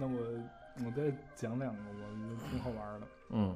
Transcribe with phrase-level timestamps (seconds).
[0.00, 3.06] 那我我再讲两个，我觉得挺好玩的。
[3.30, 3.54] 嗯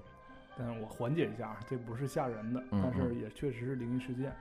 [0.56, 4.32] 但是我缓解一下，啊这不是吓人的，嗯但是嗯也确实是灵异事件。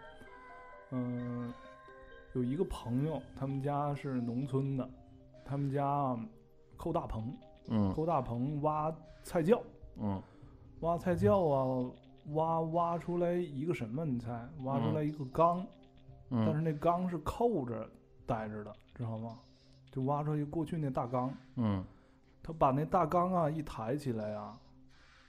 [0.92, 1.52] 嗯，
[2.34, 4.88] 有一个朋友，他们家是农村的，
[5.44, 6.16] 他们家
[6.78, 7.34] 扣大棚，
[7.70, 8.94] 嗯扣大棚挖
[9.24, 9.60] 菜窖，
[9.98, 10.22] 嗯
[10.82, 11.92] 挖菜窖啊，
[12.34, 14.06] 挖挖出来一个什么？
[14.06, 14.48] 你猜？
[14.64, 15.66] 挖出来一个缸，
[16.30, 17.90] 但是嗯那缸是扣着
[18.28, 19.40] 待着的，知道吗？
[19.92, 21.84] 就挖出一过去那大缸，嗯
[22.44, 24.60] 他把那大缸啊一抬起来啊，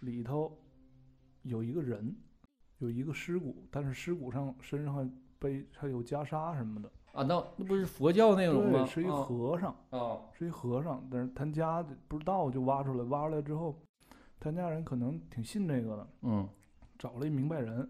[0.00, 0.58] 里头
[1.42, 2.14] 有一个人，
[2.78, 8.80] 有一个尸骨，但是尸骨上身上还背还有袈裟什么的，啊，那那不是佛教那种吗？
[8.80, 13.78] 对，是一啊和尚，啊是一和尚，但是他家不知道就挖出来，挖出来之后，
[14.40, 16.48] 他家人可能挺信这个的，嗯
[16.98, 17.88] 找了一明白人，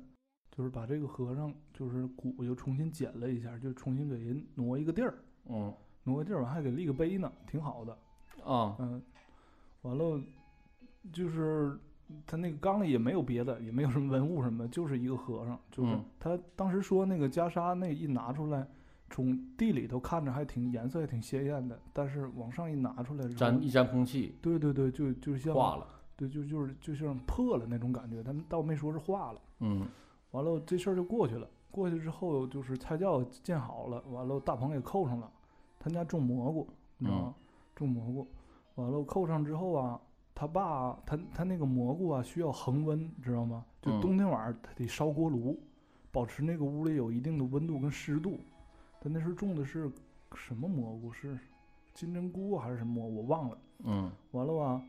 [0.50, 5.14] 就是把这个和尚就是骨又重新捡了一下，就重新给人挪一个地儿，
[5.46, 7.96] 嗯挪个地儿完还给立个碑呢，挺好的。
[8.44, 9.02] 啊嗯，
[9.84, 10.20] 完了
[11.12, 11.78] 就是
[12.26, 15.58] 他那个缸里也没有别的，也没有什么文物什么的，就是一个和尚。
[15.70, 18.66] 就是嗯他当时说那个袈裟那一拿出来，
[19.10, 25.86] 从地里头看着还挺颜色还挺鲜艳的，但是往上一拿出来沾，一沾空气对对对，就就像化了。
[26.16, 28.22] 对，就就是就像破了那种感觉。
[28.22, 29.40] 他们倒没说是化了。
[29.60, 29.86] 嗯
[30.30, 31.48] 完了这事儿就过去了。
[31.70, 35.30] 过去之后就是菜窖建好了，完了大棚也扣上了。
[35.78, 37.34] 他家种蘑菇，你知道吗？
[37.74, 38.28] 种蘑菇，
[38.76, 40.00] 完了扣上之后啊，
[40.34, 43.64] 他爸他他那个蘑菇啊需要恒温，知道吗？
[43.80, 45.58] 就嗯冬天晚上他得烧锅炉，
[46.10, 48.38] 保持那个屋里有一定的温度跟湿度。
[49.00, 49.90] 他那时候种的是
[50.34, 51.12] 什么蘑菇？
[51.12, 51.38] 是
[51.92, 53.16] 金针菇还是什么蘑菇？
[53.16, 53.58] 我忘了。
[53.84, 54.82] 嗯完了吧，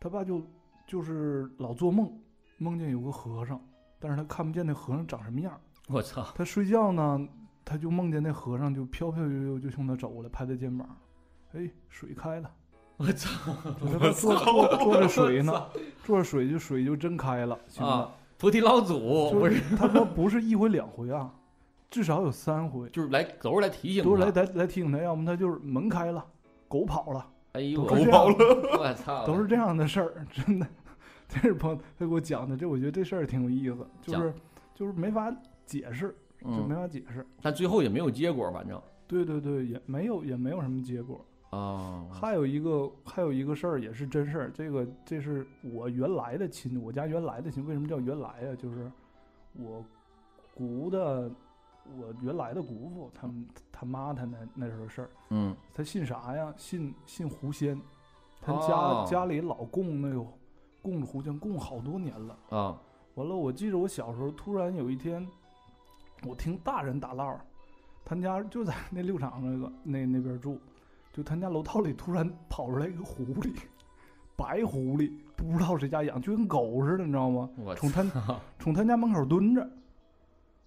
[0.00, 0.42] 他爸就
[0.86, 2.12] 就是老做梦，
[2.58, 3.60] 梦见有个和尚，
[3.98, 5.58] 但是他看不见那和尚长什么样。
[5.88, 6.32] 我操！
[6.34, 7.28] 他睡觉呢，
[7.64, 10.88] 他就梦见那和尚就飘飘悠悠就向他走过来，拍他肩膀，
[11.52, 12.50] 哎，水开了，
[12.96, 13.52] 我操！
[13.80, 15.66] 我坐坐坐着水呢，
[16.04, 17.90] 坐着水就水就真开了，兄弟。
[17.92, 21.32] 啊，菩提老祖不是，他说不是一回两回啊，
[21.90, 24.08] 至少有三回，就是来都是来提醒他。
[24.08, 26.24] 都是来来来提醒他，要么他就是门开了，
[26.68, 28.36] 狗跑了，哎呦，狗跑了
[28.78, 29.24] 我操！
[29.26, 30.66] 都是这样的事儿，真的。
[31.26, 34.32] 这是朋友他给我讲的，这我觉得这事儿挺有意思，就是
[34.74, 35.34] 就是没法
[35.66, 37.26] 解释，就没嗯，法解释。
[37.42, 41.24] 但最后也没有结果，反正对对对，也没有也没有什么结果。
[41.54, 48.56] 啊，还有一个还有一个事儿也是真事儿，这个这是我原来的亲，我家原来的亲，为什么叫原来呀？
[48.56, 48.90] 就是
[49.52, 49.84] 我
[50.54, 51.30] 姑的，
[51.96, 55.54] 我原来的姑父他们他妈他那那时候事儿，嗯。
[55.72, 56.52] 他信啥呀？
[56.56, 57.80] 信信狐仙，
[58.40, 60.24] 他家、哦家里老供那个
[60.82, 62.38] 供着狐仙，供好多年了。
[62.50, 62.80] 啊，
[63.14, 65.26] 完了，我记着我小时候突然有一天，
[66.26, 67.40] 我听大人打唠儿，
[68.04, 70.58] 他家就在那六厂那个那那边住，
[71.14, 73.54] 就他家楼道里突然跑出来一个狐狸，
[74.36, 77.48] 白狐狸，不知道谁家养，就跟狗似的，你知道吗？
[77.56, 78.40] 我从他操！
[78.58, 79.64] 从他家门口蹲着，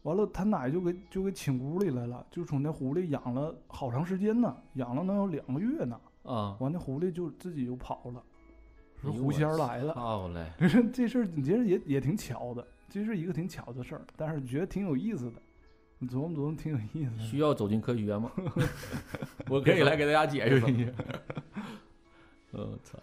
[0.04, 6.00] 完了他奶就给就给请屋里来了，就从那狐狸养了好长时间呢，养了能有两个月呢。
[6.24, 8.24] 啊，完那狐狸就自己就跑了，
[9.02, 9.94] 说哎呦狐仙来了。
[9.96, 10.50] 好嘞！
[10.58, 15.42] 这 这事儿，其实也也挺巧的，这是一个挺巧的事儿，但是觉得挺有意思的。
[16.00, 17.26] 你琢磨琢磨，挺有意思。
[17.26, 18.32] 需要走进科学吗？
[19.50, 20.92] 我可以来给大家解释一下。
[22.52, 23.00] 我 操！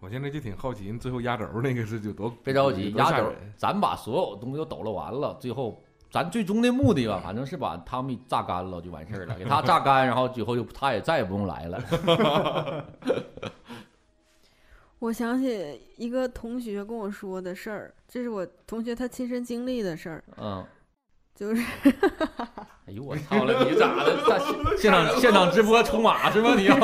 [0.00, 12.84] 我现在就挺好奇，最后压轴那个是有多别着急，压轴，咱把所有东西都抖了完了，最后咱最终的目的吧，反正是把汤米榨干了就完事儿了，给他榨干，然后最后就他也再也不用来了。
[15.00, 20.64] 我想起一个同学跟我说的事儿，这是我同学他亲身经历的事儿，嗯，
[21.38, 21.62] 就是
[22.86, 24.26] 哎呦我操了，你咋的？
[24.26, 26.56] 在现 现场现场直播出马是吗？
[26.56, 26.76] 你要？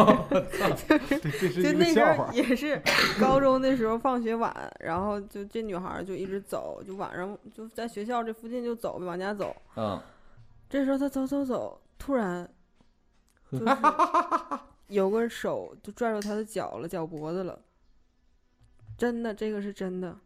[0.86, 2.32] 这这是一个就那阵儿笑话。
[2.32, 2.80] 也是
[3.20, 9.56] 高中的时候放学晚，然后就这女孩儿就一直走，就晚上就在学校这附近就走，往家走。
[9.74, 10.00] 嗯，
[10.70, 12.48] 这时候她走走走，突然
[13.50, 13.64] 就是
[14.86, 17.58] 有个手就拽住她的脚了，脚脖子了。
[18.96, 20.16] 真的，这个是真的。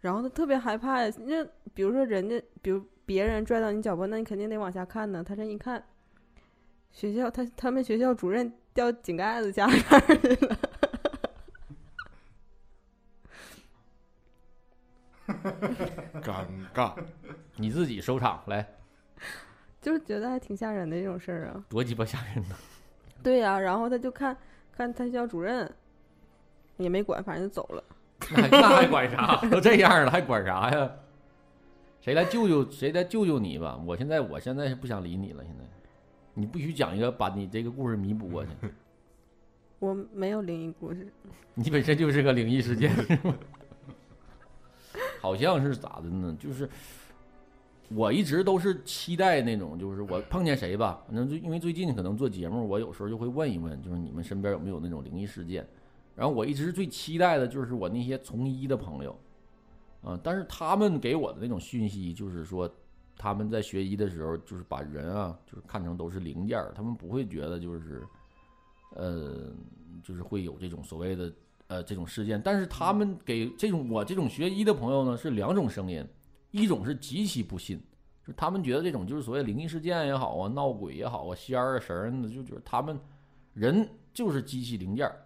[0.00, 5.22] 然后她特别害怕呀，那比如说人家，比如别人拽到你脚脖，那你肯定得往下看呢。
[5.22, 5.84] 他这一看，
[6.90, 10.58] 学校他他们学校主任掉井盖子家里边去了。
[16.22, 16.94] 尴尬。
[17.56, 18.66] 你自己收场来，
[19.82, 21.62] 就是觉得还挺吓人的这种事儿啊。
[21.68, 22.56] 多鸡巴吓人呢！
[23.22, 24.34] 对呀、然后他就看
[24.74, 25.70] 看他校主任，
[26.78, 27.84] 也没管，反正就走了。
[28.30, 29.36] 那还管啥？
[29.50, 30.90] 都这样了还管啥呀？
[32.02, 33.80] 谁来救救谁来救救你吧？
[33.86, 35.44] 我现在我现在是不想理你了。
[35.44, 35.64] 现在，
[36.34, 38.50] 你必须讲一个把你这个故事弥补过去。
[39.78, 41.06] 我没有灵异故事，
[41.54, 43.36] 你本身就是个灵异事件，是吗？
[45.20, 46.36] 好像是咋的呢？
[46.40, 46.68] 就是
[47.88, 55.64] 我一直都是期待那种，就是我碰见谁吧，反正就因为最近可能做节目，我有时候就会问一问，就是你们身边有没有那种灵异事件？
[56.16, 59.16] 然后我一直最期待的就是我那些从医的朋友，
[60.02, 62.68] 啊，但是他们给我的那种讯息就是说，
[63.16, 68.02] 他们在学医的时候，就是把人啊，就是看成都是零件儿，他们不会觉得就是，
[68.96, 69.52] 呃，
[70.02, 71.32] 就是会有这种所谓的
[71.68, 72.42] 呃这种事件。
[72.42, 76.04] 但是他们给这种我这种学医的朋友呢，是两种声音，
[76.50, 77.80] 一种是极其不信，
[78.26, 82.98] 就他们觉得这种就是所谓灵异事件也好啊，闹鬼也好啊，仙儿啊神儿的，就觉得他们
[83.54, 85.24] 人就是机器零件儿。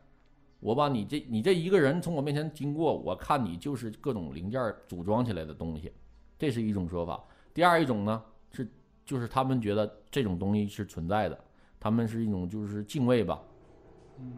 [0.60, 5.92] 我把你这你这一个人从我面前经过，我看你就是各种零件组装起来的东西，
[6.38, 7.22] 这是一种说法。
[7.52, 8.66] 第二一种呢是
[9.04, 11.38] 就是他们觉得这种东西是存在的，
[11.78, 13.40] 他们是一种就是敬畏吧，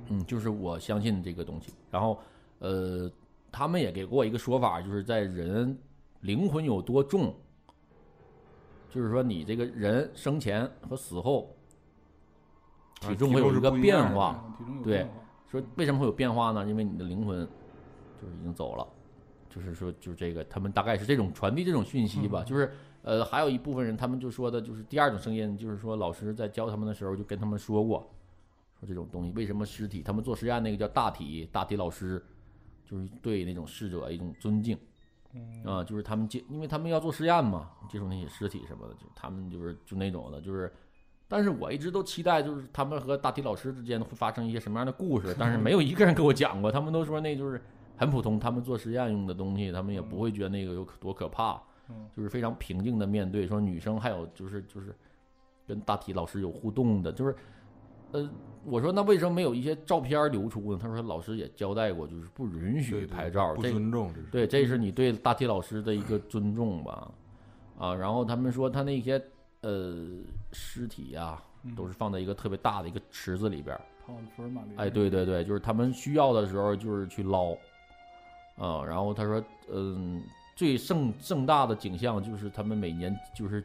[0.08, 1.72] 嗯，就是我相信这个东西。
[1.90, 2.18] 然后
[2.58, 3.10] 呃，
[3.50, 5.78] 他们也给过我一个说法，就是在人
[6.20, 7.34] 灵魂有多重，
[8.90, 11.56] 就是说你这个人生前和死后
[13.00, 14.44] 体重会有一个变化。
[14.82, 15.06] 对
[15.48, 16.66] 说为什么会有变化呢？
[16.66, 17.46] 因为你的灵魂
[18.20, 18.86] 就是已经走了，
[19.48, 22.42] 就是说就是这个，他们大概是这种传递这种讯息吧。
[22.42, 22.70] 嗯就是
[23.02, 28.10] 呃，还有一部分人他们就说的就是第二种声音，就是说老师在教他们的时候就跟他们说过，
[28.78, 32.22] 说这种东西为什么尸体，他们做实验那个叫大体大体老师，
[32.84, 34.76] 就是对那种逝者一种尊敬。
[35.34, 40.72] 嗯啊，就是他们接，因为他们要做实验嘛，接触那些尸体什么的，就他们就是就那种的，就是，
[41.28, 47.60] 但是我一直都期待，就是他们和大体老师之间会发生一些什么样的故事， 但是没有一个人给我讲过，他们都说那就是
[47.96, 51.60] 很普通，他们做实验用的东西，他们也不会觉得那个有多可怕，
[51.90, 53.46] 嗯就是非常平静的面对。
[53.46, 54.94] 说女生还有就是就是
[55.66, 57.36] 跟大体老师有互动的，就是，
[58.12, 58.30] 呃，
[58.64, 60.78] 我说那为什么没有一些照片流出呢？
[60.80, 67.12] 他说老师也交代过，就是不允许拍照，不这尊重，这是对，这是你对大体老师的一个尊重吧，
[67.78, 69.22] 啊，然后他们说他那些
[69.60, 70.06] 呃
[70.52, 71.74] 尸体呀、嗯。
[71.74, 74.78] 都是放在一个特别大的一个池子里边儿，泡福尔马林。
[74.78, 77.52] 哎，对对对，就是他们需要的时候就是去捞，
[78.56, 80.22] 啊，然后他说，嗯，
[80.54, 83.62] 最盛盛大的景象就是他们每年就是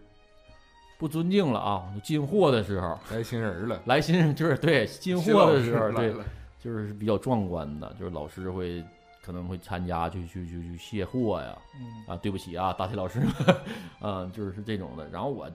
[0.97, 6.13] 不尊敬了啊，进货的时候，来新人了，来新人就是对进货的时候，对，
[6.59, 8.83] 就是比较壮观的，就是老师会
[9.24, 12.03] 可能会参加去去去去卸货呀，嗯。
[12.07, 13.21] 啊，对不起啊，大体老师，
[14.01, 15.07] 嗯， 就是这种的。
[15.09, 15.50] 然后我，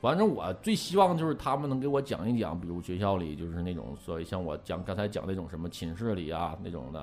[0.00, 7.00] 反正我最希望就是他们能给我讲一讲，比如学校里就是那种所谓像我讲刚才讲那种什么寝室里啊那种的，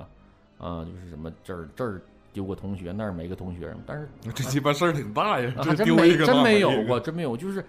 [0.58, 2.00] 啊，就是什么这儿这儿
[2.32, 7.64] 丢个同学，那儿没个同学，但是 这鸡巴事儿挺大呀，还真没丢一个真没有过，真没有，就是，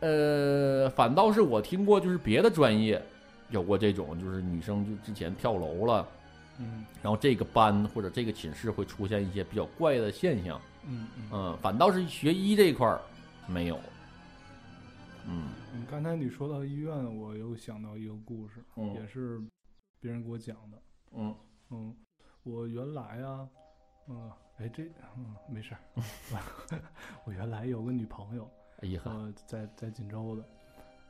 [0.00, 3.02] 呃，反倒是我听过，就是别的专业
[3.50, 6.06] 有过这种，就是女生就之前跳楼了。
[6.58, 6.84] 嗯。
[7.02, 11.22] 然后这个班或者这个寝室会出现一些比较怪的现象，嗯嗯。
[11.32, 13.00] 嗯，反倒是学医这一块儿
[13.46, 13.78] 没有，
[15.30, 19.40] 嗯嗯，刚才你说到医院，我又想到一个故事，嗯也是
[20.00, 20.82] 别人给我讲的。
[21.12, 21.36] 嗯
[21.70, 21.94] 嗯，
[22.44, 23.48] 我原来啊，
[24.08, 24.84] 嗯，哎这，
[25.16, 25.80] 嗯，没事儿。
[27.24, 28.50] 我原来有个女朋友，
[29.04, 30.44] 呃，在在锦州的，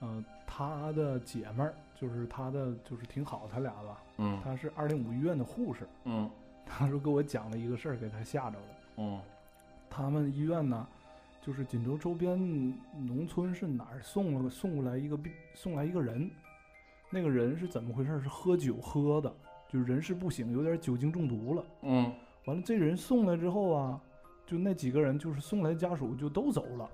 [0.00, 6.28] 呃，她的姐们儿就是她的就是挺好，她俩吧，嗯她是二零五医院的护士，嗯
[6.66, 8.66] 她说给我讲了一个事儿，给她吓着了。
[8.96, 9.22] 嗯
[9.90, 10.86] 他们医院呢，
[11.40, 12.38] 就是锦州周边
[13.06, 16.30] 农村是哪儿送了送过来一个病，送来一个人，
[17.10, 18.20] 那个人是怎么回事？
[18.20, 19.32] 是喝酒喝的，
[19.68, 21.64] 就是人事不省，有点酒精中毒了。
[21.82, 22.12] 嗯
[22.44, 24.00] 完了，这人送来之后啊，
[24.46, 26.88] 就那几个人就是送来家属就都走了，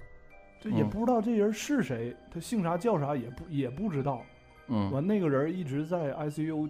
[0.60, 4.22] 这也嗯不知道这人是谁，他姓啥叫啥也不也不知道。
[4.68, 6.68] 嗯完那个人一直在 ICU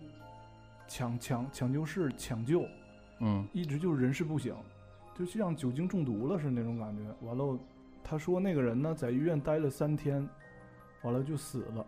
[0.88, 2.66] 抢抢抢救室抢救，
[3.20, 4.56] 嗯一直就是人事不省，
[5.14, 7.02] 就像酒精中毒了似的那种感觉。
[7.26, 7.58] 完了，
[8.02, 10.28] 他说那个人呢在医院待了三天，
[11.02, 11.86] 完了就死了。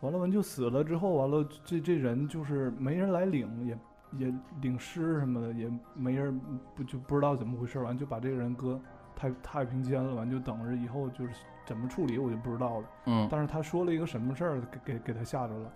[0.00, 3.78] 完了完就死了之后，完了这这人就是没人来领，也
[4.26, 6.40] 也领尸什么的，也没人
[6.76, 8.80] 不就不知道怎么回事，完就把这个人搁
[9.16, 11.32] 太太平间了，完就等着以后就是
[11.66, 12.86] 怎么处理我就不知道了。
[13.06, 15.72] 嗯但是他说了一个什么事儿，给给给他吓着了。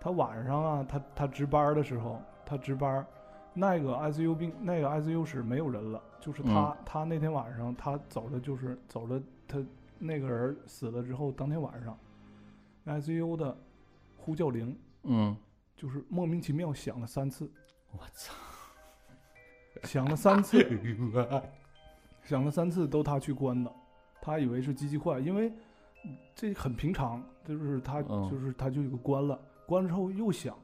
[0.00, 3.06] 他晚上啊，他他值班的时候，他值班，
[3.58, 9.64] 那个 ICU 病那个 ICU 室没有人了，就是他、他那天晚上他走的就是走了，他
[9.98, 11.98] 那个人死了之后，当天晚上
[12.84, 13.56] ，ICU 的
[14.18, 15.34] 呼叫铃嗯，
[15.74, 17.50] 就是莫名其妙响了三次，
[17.92, 18.34] 我操，
[19.84, 20.62] 响了三次，
[22.22, 23.72] 响了三次都他去关的，
[24.20, 25.50] 他以为是机器坏，因为
[26.34, 30.54] 这很平常，就是他、嗯就是他就给关了，关了之后又响，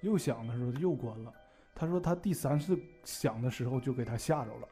[0.00, 1.32] 又响的时候又关了。
[1.74, 4.68] 他说他第三次响的时候就给他吓着了，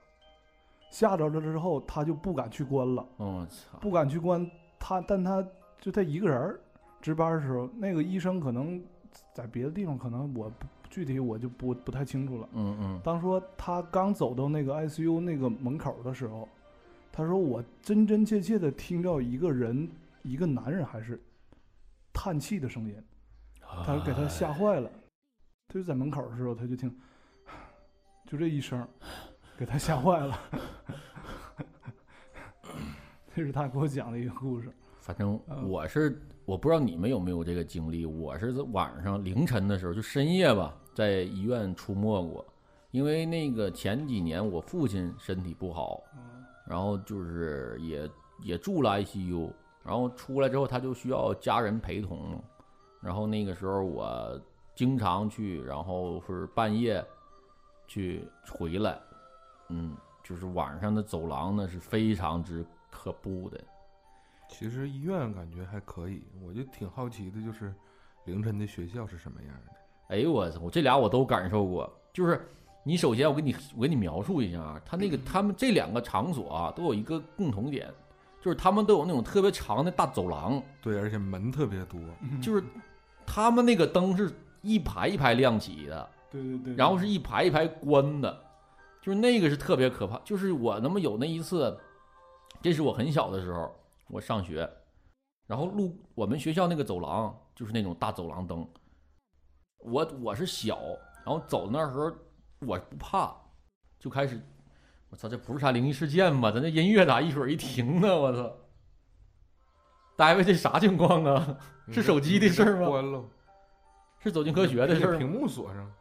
[0.91, 5.45] 吓着了之后他就不敢去关了，我操，不敢去关他，但他
[5.81, 6.61] 就他一个人儿
[7.01, 8.81] 值班的时候，那个医生可能
[9.35, 12.49] 在别的地方，可能我不具体我就不不太清楚了。
[12.53, 13.01] 嗯嗯。
[13.03, 16.49] 当说他刚走到那个 ICU 那个门口的时候，
[17.11, 19.91] 他说我真真切切的听到一个人，
[20.23, 21.21] 一个男人还是
[22.13, 22.95] 叹气的声音，
[23.85, 24.91] 他给他吓坏了。
[25.73, 26.95] 他就在门口的时候，他就听，
[28.27, 28.87] 就这一声，
[29.57, 30.39] 给他吓坏了。
[33.35, 34.71] 这是他给我讲的一个故事。
[35.01, 42.45] 反正嗯我是我不知道你们有没有这个经历，我是在晚上凌晨的时候，就深夜吧，在医院出没过。
[42.91, 48.11] 因为那个前几年我父亲身体不好，嗯然后就是也
[48.43, 49.51] 也住了 ICU，
[49.83, 52.39] 然后出来之后他就需要家人陪同，
[53.01, 54.39] 然后那个时候我
[54.83, 57.05] 经常去，然后是半夜
[57.87, 58.99] 去回来，
[59.69, 63.61] 嗯，就是晚上的走廊呢是非常之可怖的。
[64.49, 67.73] 其实医院感觉还可以，我就挺好奇的，就是
[68.25, 69.73] 凌晨的学校是什么样的？
[70.09, 70.59] 哎呦我操！
[70.61, 72.45] 我这俩我都感受过，就是
[72.83, 77.89] 你首先我给你我给你描述一下啊，他那个 他们这两个场所啊都有一个共同点，
[78.41, 82.01] 就是他们都有那种特别长的大走廊，对，而且门特别多，
[82.43, 82.65] 就是
[83.25, 84.29] 他们那个灯是
[84.63, 88.45] 一排一排亮起的，对对对，然后是一排一排关的，
[89.01, 90.19] 就是那个是特别可怕。
[90.25, 91.79] 就是我那么有那一次，
[92.63, 93.75] 这是我很小的时候，
[94.09, 94.69] 我上学，
[95.47, 98.67] 然后路我们学校那个走廊就是那种大走廊灯，
[99.79, 100.79] 我我是小，
[101.25, 102.11] 然后走那时候
[102.61, 103.35] 我不怕，
[103.99, 104.41] 就开始，
[105.11, 106.53] 我操，这不是啥灵异事件吧？
[106.53, 108.17] 咱这音乐咋一会儿一停呢？
[108.17, 108.53] 我操！
[110.15, 111.59] 大卫这啥情况啊？
[111.91, 113.25] 是手机的事吗关了，
[114.23, 115.19] 是走进科学的事儿？
[115.19, 115.93] 屏幕锁上，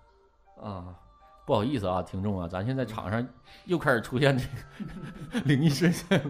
[0.63, 0.95] 啊，
[1.45, 3.25] 不好意思啊，听众啊，咱现在场上
[3.65, 6.21] 又开始出现这个 灵异事件。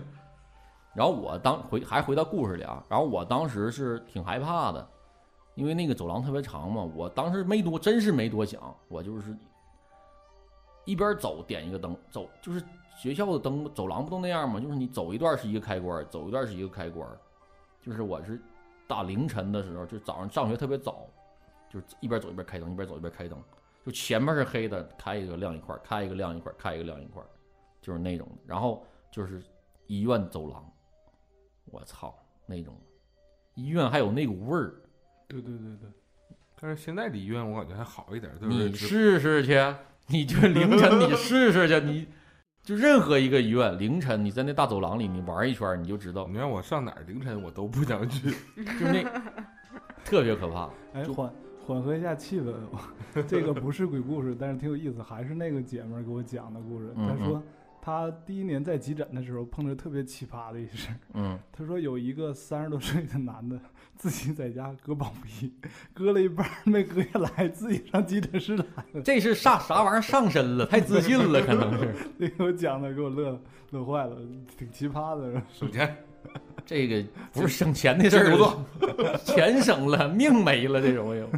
[0.94, 4.88] 然后我当回还回到故事里啊，然后我当时是挺害怕的，
[5.56, 9.38] 因为那个走廊特别长嘛，我当时没多，真是没多想，我就是
[10.86, 12.62] 一边走点一个灯，走就是
[12.98, 14.60] 学校的灯，走廊不都那样吗？
[14.60, 17.08] 就是你走一段是一个开关，走一段是一个开关，
[17.82, 18.42] 就是我是
[18.86, 21.08] 大凌晨的时候，就早上上学特别早，
[21.72, 23.42] 就是一边走一边开灯，一边走一边开灯。
[23.86, 27.24] 就前面是黑的，开一个亮一块，开一个亮一块，开一个亮一块，
[27.82, 28.36] 就是那种的。
[28.46, 29.42] 然后就是
[29.88, 30.72] 医院走廊，
[31.66, 32.14] 我操，
[32.46, 32.76] 那种
[33.56, 34.76] 医院还有那股味儿，
[35.28, 35.90] 对对对对，
[36.60, 38.74] 但是现在的医院我感觉还好一点，对不你对？
[38.74, 39.58] 试试去，
[40.08, 42.08] 你就凌晨你试试去，你
[42.62, 48.30] 就任何一个医院凌晨你在那大走廊里你玩一圈儿，你就知道，你让我上哪儿凌晨我都不想去，
[48.80, 49.04] 就那
[50.06, 50.70] 特别可怕。
[50.94, 51.14] 哎，就
[51.66, 52.54] 缓缓和一下气氛，
[53.28, 56.94] 这个不是鬼故事，但是挺有意思，还是那个姐们儿给我讲的故事。
[56.98, 57.44] 嗯她说
[57.84, 60.96] 她第一年在急诊的时候碰着特别奇葩的一事儿。
[61.14, 63.60] 嗯， 她说有一个三十多岁的男的
[63.96, 65.54] 自己在家割包皮，
[65.94, 69.02] 割了一半儿没割下来，自己上急诊室来了。
[69.04, 73.40] 这是啥啥玩意儿上身了，太自信了，可能是 这给我讲的给我乐
[73.72, 74.16] 乐坏了，
[74.58, 75.42] 挺奇葩的。
[75.52, 75.96] 省钱，
[76.66, 78.58] 这个不是省钱的事儿
[79.26, 81.30] 钱省了，命没了，这种有。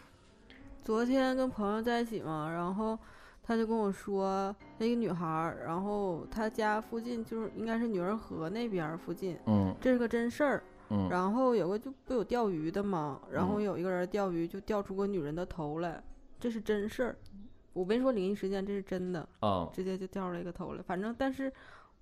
[0.84, 2.98] 昨天跟朋友在一起嘛，然后
[3.42, 10.62] 他就跟我说，那个女孩儿，然后她家附近就是应该是女儿河那边儿附近，嗯这是个真事儿。
[10.90, 16.02] 嗯然后有个就不有钓鱼的嘛，然后嗯有一个人钓鱼就钓出个女人的头来，
[16.40, 17.16] 这是真事儿。
[17.74, 20.82] 我没说灵异事件，这是真的，啊直接就钓出来一个头来。
[20.82, 21.52] 反正但是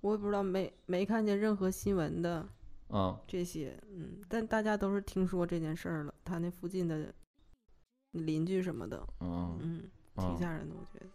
[0.07, 2.47] 我也不知道，没没看见任何新闻的
[2.87, 7.13] 啊这些，嗯，但大家都是听说这件事儿了，他那附近的
[8.11, 9.83] 邻居什么的，嗯嗯，
[10.15, 11.05] 挺嗯吓人的，我觉得。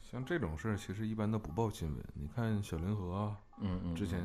[0.00, 2.04] 像这种事儿其实一般都不报新闻。
[2.14, 4.20] 你看小凌河啊，嗯嗯，之前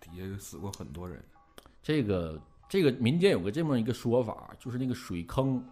[0.00, 1.22] 底下死过很多人，
[1.82, 5.62] 这个这个民间有个这么一个说法，就是那个水坑，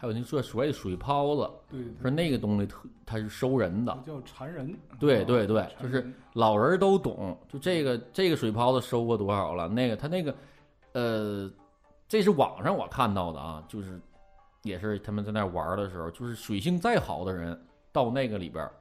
[0.00, 4.72] 还有那说所谓的水泡子，对，说那个东西特它是收人的，叫缠人。
[4.88, 7.36] 啊对对对就是老人都懂。
[7.50, 9.68] 就这个这个水泡子收过多少了？
[9.68, 10.34] 那个他那个，
[10.94, 11.52] 呃，
[12.08, 14.00] 这是网上我看到的啊，就是
[14.62, 18.72] 也是他们在那玩的时候，就是水性再好的人到那个里边儿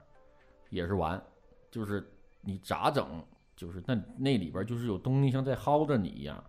[0.70, 1.22] 也是玩，
[1.70, 2.02] 就是
[2.40, 3.06] 你咋整？
[3.58, 6.42] 就是那那里边儿就是有东西像在薅着你一样。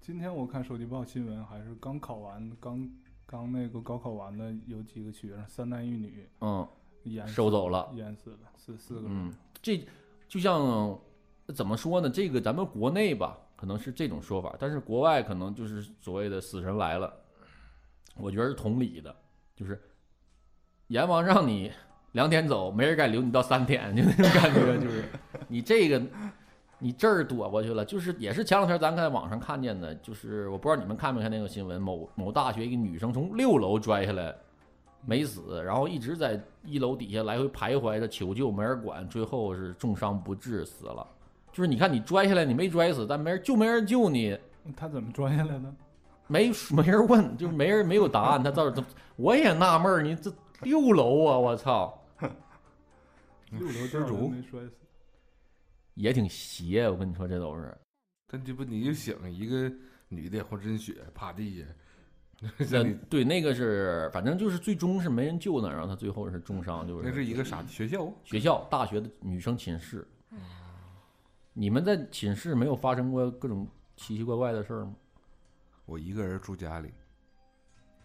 [0.00, 2.90] 今天我看手机报新闻，还是刚考完，刚
[3.32, 6.68] 刚那个高考完的有几个学生，三男一女嗯，
[7.04, 7.90] 淹收走了。
[7.94, 9.10] 淹死了，四四个人。
[9.10, 9.82] 嗯，这
[10.28, 11.00] 就像
[11.54, 12.10] 怎么说呢？
[12.10, 17.10] 这个咱们国内吧，可能是这种说法，但是国外可能就是所谓的“死神来了”，
[18.20, 19.16] 我觉得是同理的，
[19.56, 19.80] 就是
[20.88, 21.72] 阎王让你
[22.12, 25.06] 两点走，没人敢留你到三点，就那种感觉，就是
[25.48, 26.02] 你这个
[26.82, 34.34] 你这儿躲过去了，就是也是前两天咱在网上看见的，就是我不知道你们看没看那个新闻，某某大学一个女生从六楼摔下来。
[35.04, 41.04] 没死，然后一直在一楼底下来回徘徊着求救，没人管，最后是重伤不治死了。
[41.52, 44.38] 就是你看你摔下来，你没摔死，但没人就没人救你，
[44.76, 45.74] 他怎么摔下来的？
[46.28, 48.40] 没没人问，就是没人没有答案。
[48.40, 52.00] 他到底怎么我也纳闷儿，你这六楼啊，我操，
[53.50, 54.81] 六楼失主没摔死。
[55.94, 56.88] 也挺邪。
[56.88, 57.76] 我跟你说，这都是。
[58.26, 59.70] 但这不你就想一个
[60.08, 61.66] 女的浑身血趴地下，
[62.70, 68.12] 那对那个是，反正就是最终是没人救呢，然后他最后是重伤，就是那是一个啥学校？
[68.24, 70.06] 学校大学的女生寝室。
[71.52, 74.94] 你们在寝室没有发生过各种奇奇怪怪的事儿吗？
[75.84, 76.90] 我一个人住家里，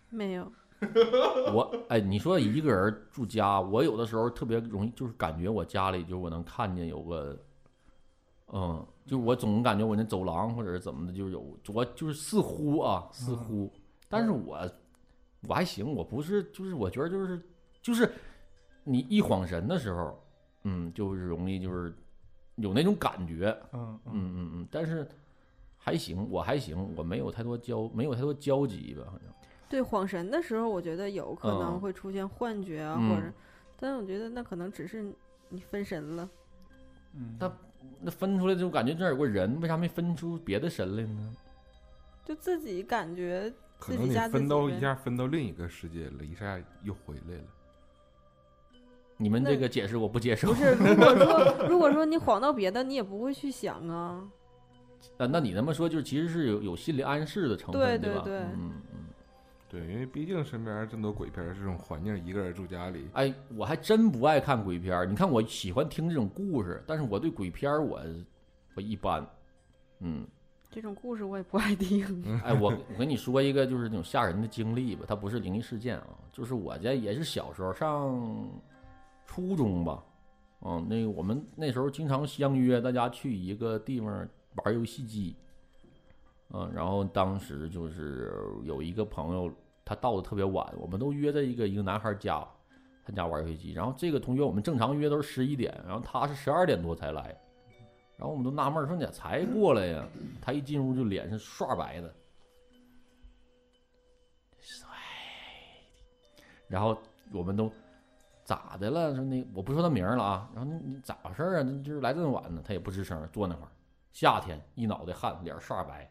[0.09, 0.51] 没有，
[1.53, 7.39] 我哎，你说一个人住家，我有的时候特别容易，就是感觉我家里就我能看见有个，
[8.53, 13.71] 嗯，就我总感觉我那走廊或者是怎么的，就有我就是似乎啊，似乎，
[14.07, 14.57] 但是我
[15.47, 17.41] 我还行，我不是就是我觉得就是
[17.81, 18.09] 就是
[18.83, 20.17] 你一晃神的时候，
[20.63, 21.93] 嗯，就是容易就是
[22.55, 25.07] 有那种感觉，嗯嗯，嗯嗯嗯，但是
[25.77, 29.27] 还行，我还行，我没有太多交没有太多交集吧，好像。
[29.69, 31.79] 对晃神的时候，我觉得有可能嗯。
[31.81, 33.33] 会出现幻觉啊，嗯或者，
[33.77, 35.13] 但是我觉得那可能只是
[35.49, 36.29] 你分神了。
[37.13, 37.51] 嗯，那
[38.01, 41.35] 那分出来就感觉这儿有个人，为啥没分出别的神来呢？
[42.25, 47.43] 就自己感觉可能你自己家自分到一下分到另一个世界了，一下又回来了。
[49.15, 50.55] 你们这个解释我不接受不。
[50.55, 54.23] 是，如果说 如果说你晃到别的，你也不会去想啊。
[55.17, 57.87] 呃，那你那么说，就是其实是有有心理暗示的成分，吧？
[57.87, 58.96] 对对对嗯嗯。
[59.69, 65.05] 对，因为毕竟身边这么多鬼片，这种环境，一个人住家里，哎，我还真不爱看鬼片儿。
[65.05, 68.01] 你看，我喜欢听这种故事，但是我对鬼片儿我
[68.75, 69.25] 我一般。
[69.99, 70.25] 嗯，
[70.71, 72.23] 这种故事我也不爱听。
[72.45, 78.49] 哎，我我跟你说一个就是那种吓人的经历吧，它不是灵异事件啊，就是我家也是小时候上
[79.25, 80.01] 初中吧，
[80.61, 84.25] 嗯，那个我们那时候经常相约大家去一个地方
[84.63, 85.35] 玩游戏机，
[86.53, 88.33] 嗯，然后当时就是
[88.63, 89.51] 有一个朋友
[89.83, 92.47] 他到的特别晚，我们都约在一个一个男孩家，
[93.05, 97.37] 他家玩游戏机，然后这个同学我们正常约都是十一点，然后他是十二点多才来，
[98.15, 100.07] 然后我们都纳闷儿说你咋才过来呀？
[100.41, 102.13] 他一进屋就脸是刷白的。
[104.59, 104.89] 帅
[106.67, 106.97] 然后
[107.31, 107.71] 我们都
[108.43, 109.13] 咋的了？
[109.15, 110.49] 说那我不说他名了啊。
[110.55, 111.63] 然后你你咋回事儿啊？
[111.63, 113.71] 那就是来这么晚呢，他也不吱声，坐那块儿。
[114.11, 116.09] 夏天一脑袋汗，脸刷白。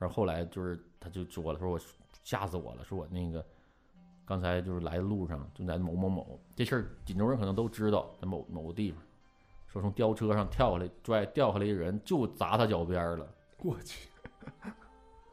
[0.00, 1.78] 然后后来就是他就说了，说我
[2.24, 3.44] 吓死我了，说我那个
[4.24, 9.02] 刚才就是来的路上就在某某某这事儿，锦州人可能都知道，在某某个地方，
[9.68, 13.28] 说从吊车上跳下来，拽掉下来一人就砸他脚边了。
[13.58, 14.08] 我去，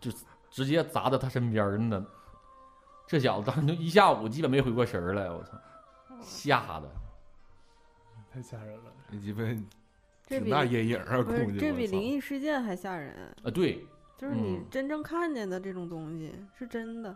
[0.01, 0.11] 就
[0.51, 2.05] 直接砸到他身边儿呢。
[3.07, 5.57] 这小子当时就一下午基本没回过神儿来，我操，
[6.19, 6.91] 吓的。
[8.29, 8.91] 太吓人了。
[9.09, 9.41] 那鸡巴
[10.27, 11.57] 挺大阴影啊，不是。
[11.57, 13.85] 这比灵异事件还吓人，啊，对，
[14.17, 17.15] 就是你嗯真正看见的这种东西是真的。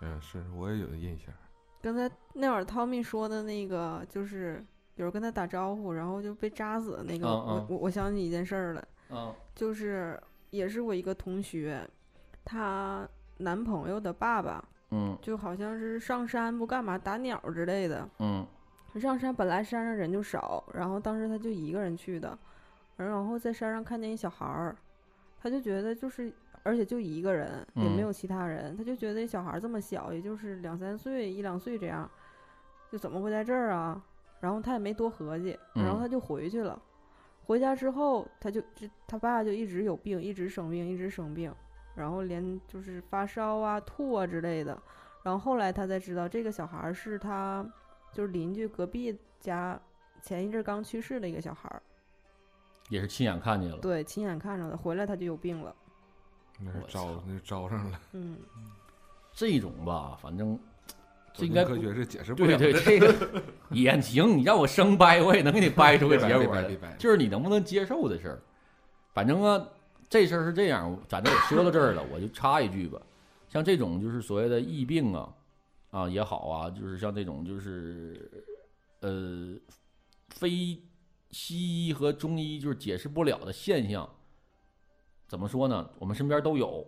[0.00, 1.32] 嗯，是我也有印象。
[1.80, 4.64] 刚才那会儿汤米说的那个，就是
[4.96, 11.88] 有人跟他打招呼，然后就被扎死的那个，嗯我嗯我我想起一件事儿来，嗯就是也是我一个同学，
[12.44, 18.46] 她男朋友的爸爸嗯就好像是上山不干嘛打鸟之类的，嗯
[19.00, 22.38] 上山本来山上人就少，然后当时他就一个人去的，
[22.96, 24.76] 然后在山上看见一小孩儿，
[25.44, 32.10] 他就觉得就是，而且就一个人，也没嗯有其他人，他就觉得小孩儿这么小，也就是两三岁、一两岁这样，
[32.90, 34.02] 就怎么会在这儿啊？
[34.40, 36.80] 然后他也没多合计，然后嗯他就回去了。
[37.44, 41.54] 回家之后，他就就他爸就一直有病，一直生病，一直生病，
[41.94, 44.82] 然后连就是发烧啊、吐啊之类的。
[45.22, 47.62] 然后后来他才知道，这个小孩儿是他
[48.14, 49.78] 就是邻居隔壁家
[50.22, 51.82] 前一阵儿刚去世的一个小孩儿，
[52.88, 53.78] 也是亲眼看见了。
[53.78, 55.74] 对，亲眼看着的，回来他就有病了。
[56.60, 58.36] 那是，招那是招上了，嗯，
[59.32, 60.58] 这种吧，反正
[61.32, 62.58] 这这应该科学是解释不了的。
[62.58, 68.42] 对对，这个 也行，你让我生掰，我也能给你掰出个结果来就是你能不能接受的事儿。
[69.12, 69.66] 反正啊，
[70.08, 73.00] 这事儿是这样，反正也说到这儿了，我就插一句吧。
[73.48, 75.34] 像这种就是所谓的疫病啊，
[75.90, 78.30] 啊也好啊，就是像这种就是
[79.00, 79.54] 呃
[80.28, 80.80] 非
[81.34, 84.08] 西医和中医就是解释不了的现象，
[85.26, 85.90] 怎么说呢？
[85.98, 86.86] 我们身边都有。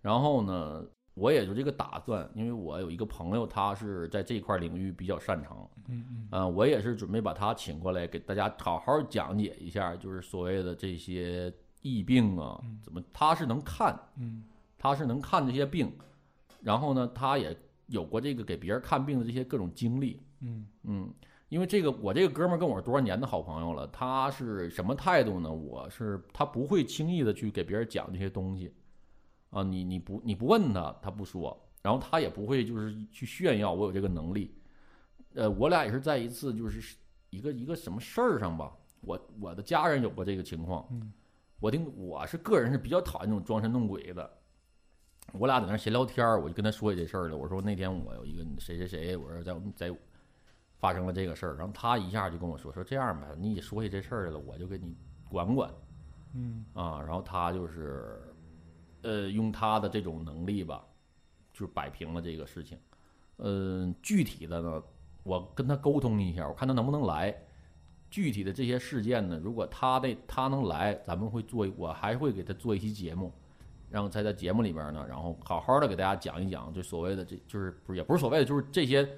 [0.00, 6.28] 然后呢，我也就这个打算，因为我有一个朋友，他是在这块领域比较擅长，嗯嗯。
[6.30, 14.44] 啊、我也是准备把他请过来，给大家好好讲解一下，就是所谓的这些疫病啊嗯，怎么他是能看，嗯。
[14.78, 15.92] 他是能看这些病，
[16.60, 20.66] 然后呢，他也有过这个给别人看病的这些各种经历，嗯。
[20.84, 21.12] 嗯，
[21.52, 25.52] 因为这个我这个哥们儿跟我是多少年的好朋友了，他是什么态度呢？
[25.52, 28.74] 我是他不会轻易的去给别人讲这些东西，
[29.50, 34.56] 啊，你你不你不问他，他不说，然后他也不会就是去炫耀我有这个能力，
[35.34, 36.96] 呃，我俩也是在一次就是
[37.28, 41.12] 一个一个什么事儿上吧，我我的家人有过这个情况，嗯
[41.60, 44.38] 我听我是个人是比较讨厌那种装神弄鬼的。
[45.32, 47.36] 我俩在那闲聊天儿，我就跟他说起这事儿了。
[47.36, 49.96] 我说那天我有一个谁谁谁，我说在在
[50.82, 54.96] 发生了这个事儿，然后他一下就跟我说说这样吧，你说起这事儿来了，我就给你
[55.28, 55.70] 管管
[56.34, 57.00] 嗯啊。
[57.00, 58.20] 然后他就是
[59.02, 60.84] 呃用他的这种能力吧，
[61.52, 62.76] 就是摆平了这个事情。
[63.36, 64.82] 嗯、具体的呢，
[65.22, 67.32] 我跟他沟通一下，我看他能不能来。
[68.10, 73.32] 具体的这些事件呢，如果他的他能来，咱们会做，我还会给他做一期节目，
[73.88, 79.08] 然后在在节目里边呢，然后好好的给大家讲一讲，就所谓的这就是不是也不是所谓的，就是这些，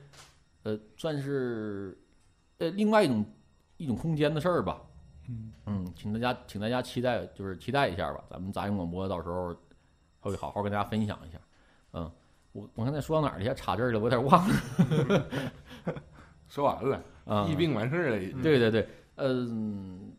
[0.65, 1.97] 呃，算是
[2.59, 3.25] 呃另外一种
[3.77, 4.83] 一种空间的事儿吧。
[5.29, 8.23] 嗯嗯，请大家请大家期待，就是期待一下吧。
[8.29, 9.57] 咱们杂音广播到时候
[10.21, 11.39] 会好好跟大家分享一下。
[11.93, 12.11] 嗯，
[12.53, 13.43] 我我刚才说到哪儿了？
[13.43, 15.31] 一下插这儿了，我有点忘了。
[16.47, 18.19] 说完了，啊，疫病完事儿了。
[18.43, 20.13] 对对对，嗯，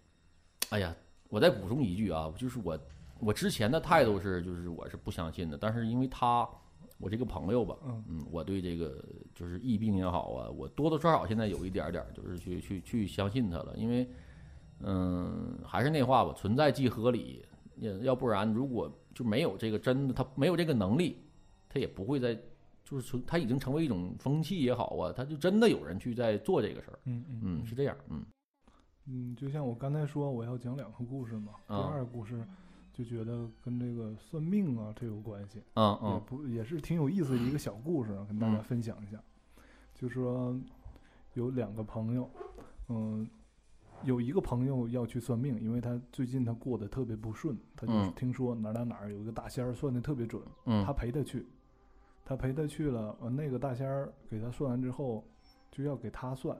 [0.69, 0.93] 哎呀，
[1.29, 2.79] 我再补充一句啊，就是我
[3.19, 6.49] 我之前的态度是，就是我是不相信的，但是因为他，
[7.05, 14.09] 我这个朋友吧，嗯嗯，我对这个就是疫病也好啊，我多多少少现在有一点点儿就是去去去相信他了，因为，
[14.79, 21.19] 嗯，还是那话吧，存在即合理，要要不然如果就没有这个真的他没有这个能力，
[21.69, 22.35] 他也不会在。
[22.87, 28.23] 就是说，他已经成为一种风气也好啊，他就真的有人去在做这个事儿，嗯嗯嗯，是这样，嗯。
[29.07, 31.53] 嗯，就像我刚才说，我要讲两个故事嘛。
[31.67, 32.35] 第啊二个故事
[32.97, 36.13] 就觉得跟这个算命啊这有关系，也嗯。
[36.13, 38.63] 也不也是挺有意思的一个小故事啊，跟大家嗯。
[38.63, 39.21] 分享一下。
[39.93, 40.57] 就说
[41.33, 42.29] 有两个朋友，
[42.87, 43.27] 嗯，
[44.03, 50.85] 有一个朋友要去算命，因为他最近他过得特别不顺，他就听说哪儿哪儿哪儿有一个大仙儿算的特别准，嗯。
[50.85, 51.45] 他陪他去，
[52.23, 55.21] 他陪他去了，完那个大仙儿给他算完之后，
[55.69, 56.57] 就要给他算，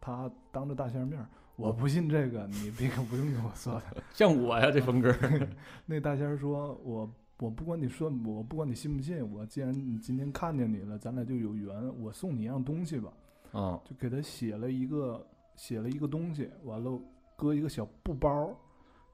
[0.00, 1.28] 他当着大仙儿面儿，
[1.58, 3.82] 我不信这个，你这个不用给我算。
[4.14, 5.12] 像我呀，这风格，
[5.86, 13.12] 那大仙儿说，我我不管你算，我不管你信不信，我既然你今天看见你了，咱俩就有缘，我送你一样东西吧，
[13.52, 16.96] 嗯就给他写了一个写了一个东西，完了
[17.34, 18.56] 搁一个小布包，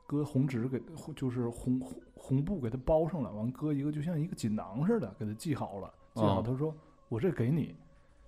[0.06, 0.78] 搁红纸给
[1.16, 6.74] 就是红红红布给他包上了，完搁一个就像一个锦囊似的，给他系好了，系好哦他说
[7.08, 7.74] 我这给你，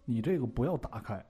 [0.07, 1.23] 你这个不要打开，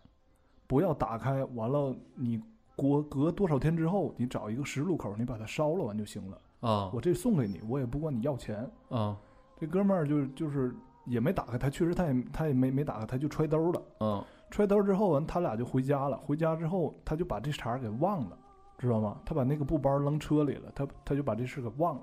[0.68, 2.40] 不要打开，完了你
[2.76, 6.38] 过隔多少天之后，你找一个十字路口，你把它烧了完就行了。
[6.60, 8.70] 啊我这送给你，我也不管你要钱。
[8.88, 9.16] 啊
[9.58, 10.74] 这哥们儿就就是
[11.06, 13.82] 也没打开，他确实他也他也没没打开，他就揣兜了。
[14.00, 16.16] 嗯揣兜之后完，他俩就回家了。
[16.18, 18.38] 回家之后，他就把这茬给忘了，
[18.78, 19.20] 知道吗？
[19.24, 22.02] 他把那个布包扔车里了，他他就把这事给忘了。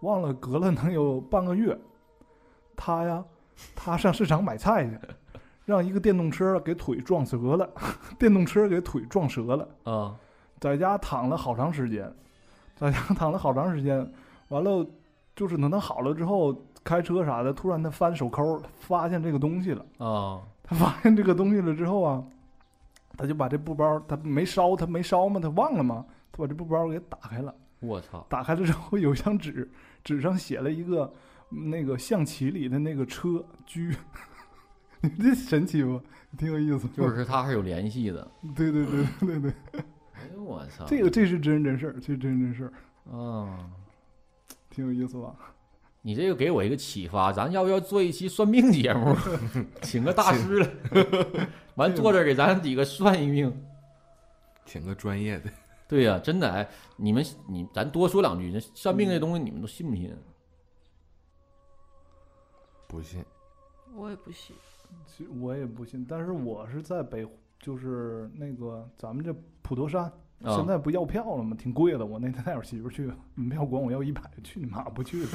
[0.00, 1.78] 忘了，隔了能有半个月，
[2.74, 3.24] 他呀，
[3.74, 4.98] 他上市场买菜去，
[5.64, 7.68] 让一个电动车给腿撞折了，
[8.18, 9.68] 电动车给腿撞折了。
[9.84, 10.16] 啊
[10.60, 12.10] 在家躺了好长时间，
[12.74, 14.10] 在家躺了好长时间，
[14.48, 14.86] 完了
[15.36, 19.84] 就是等他好了之后，开车啥的，突然他翻手抠，发现这个东西了。
[19.98, 22.24] 啊他发现这个东西了之后啊，
[23.18, 25.38] 他就把这布包，他没烧，他没烧吗？
[25.38, 26.06] 他忘了吗？
[26.32, 29.70] 他把这布包给打开了，我操，打开了之后有一张纸，
[30.02, 31.12] 纸上写了一个
[31.50, 33.94] 嗯那个象棋里的那个车车，你
[35.20, 36.00] 这神奇不？
[36.36, 36.88] 挺有意思。
[36.88, 38.28] 就是他是有联系的。
[38.56, 39.80] 对对对对对对，
[40.14, 43.70] 哎呦我操，这个这是真人真事儿，这是真人真事儿，啊，
[44.70, 45.34] 挺有意思吧？
[46.02, 49.16] 你这个给我一个启发，咱要不要做一期算命节目，
[49.80, 50.68] 请个大师来，
[51.76, 53.64] 完坐这给咱几个算一命。
[54.66, 55.50] 请个专业的，
[55.86, 60.14] 对呀、真的哎，你们你咱多说两句，这算命这东西你们都信不信？
[62.88, 63.24] 不信。
[63.94, 64.56] 我也不信。
[65.06, 67.26] 其实我也不信，但是我是在北，
[67.58, 70.04] 就是那个咱们这普陀山，
[70.42, 71.56] 啊现在不要票了吗？
[71.58, 72.04] 挺贵的。
[72.04, 75.28] 我那天带我媳妇儿去，门票管我要一百，去你妈不去了。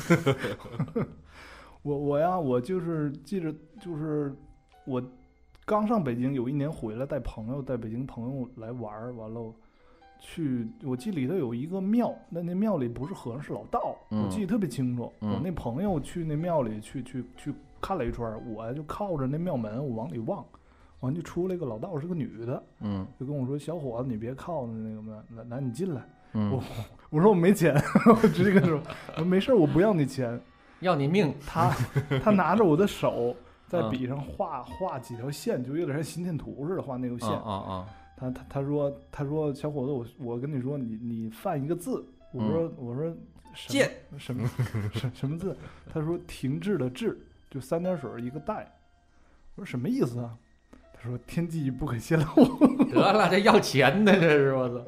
[1.81, 4.35] 我我呀，我就是记着，就是
[4.85, 5.01] 我
[5.65, 9.53] 刚上北京有一年回来带朋友，带北京朋友来玩儿，完了
[10.19, 15.11] 去，我记里头有一个庙，那那庙里不是和尚是老道，嗯我记得特别清楚。
[15.21, 20.45] 嗯我那朋友去那庙里去去去看了一圈，我就靠着那庙门，我往里望，
[20.99, 26.01] 完就出来一个老道，是个女的，嗯就跟我说：“小伙子，你别靠着那个门，来来，你进来。”
[26.33, 26.63] 嗯我，
[27.09, 27.73] 我说我没钱，
[28.05, 28.79] 我直接跟他说
[29.15, 30.39] ：“我说没事儿，我不要你钱。
[30.81, 31.69] 要你命，”他
[32.23, 33.35] 他拿着我的手
[33.67, 37.29] 在嗯笔上画画几条线，就有点像心电图似的画那个线。
[37.29, 42.05] 啊啊啊，他他他说他说小伙子，我我跟你说，你你犯一个字。
[42.31, 43.11] 我说、我说
[43.55, 44.47] 什么什么
[44.93, 45.57] 什什么字？
[45.91, 48.71] 他说停滞的滞，就三点水儿一个带。
[49.55, 50.37] 我说什么意思啊？
[51.01, 52.25] 他说天机不可泄露。
[52.91, 54.85] 得了，这要钱的这是我操，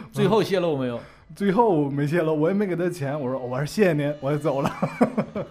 [0.12, 1.00] 最后泄露没有？
[1.34, 3.18] 最后没泄露，我也没给他钱。
[3.18, 4.70] 我说我说谢谢您，我就走了。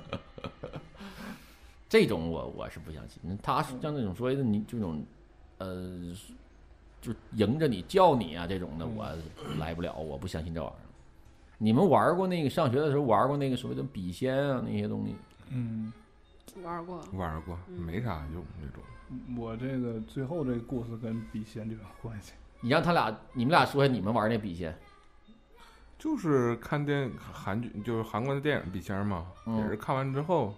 [1.89, 3.21] 这种我我是不相信。
[3.41, 5.03] 他是像那种所谓的你这种，
[5.57, 6.13] 呃，
[7.01, 9.05] 就迎着你叫你啊这种的，我
[9.59, 10.89] 来不了，我不相信这玩意儿。
[11.57, 15.15] 你们玩过那个上学的时候玩过那个所谓的笔仙啊那些东西？
[15.49, 15.91] 嗯，
[16.61, 18.83] 玩过，玩过，嗯没啥用那种。
[19.37, 22.33] 我这个最后这个故事跟笔仙就有关系。
[22.61, 24.75] 你让他俩，你们俩说一下你们玩那笔仙。
[25.97, 30.53] 就是看电韩剧，就是韩国的电影《笔仙》嘛，嗯也是看完之后，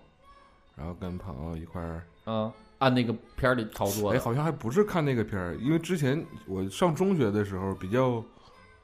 [0.76, 4.20] 然后跟朋友一块儿，啊，按那个片儿里操作哎，的。
[4.20, 8.22] 好像还不是看那个片儿，因为之前我上中学的时候比较，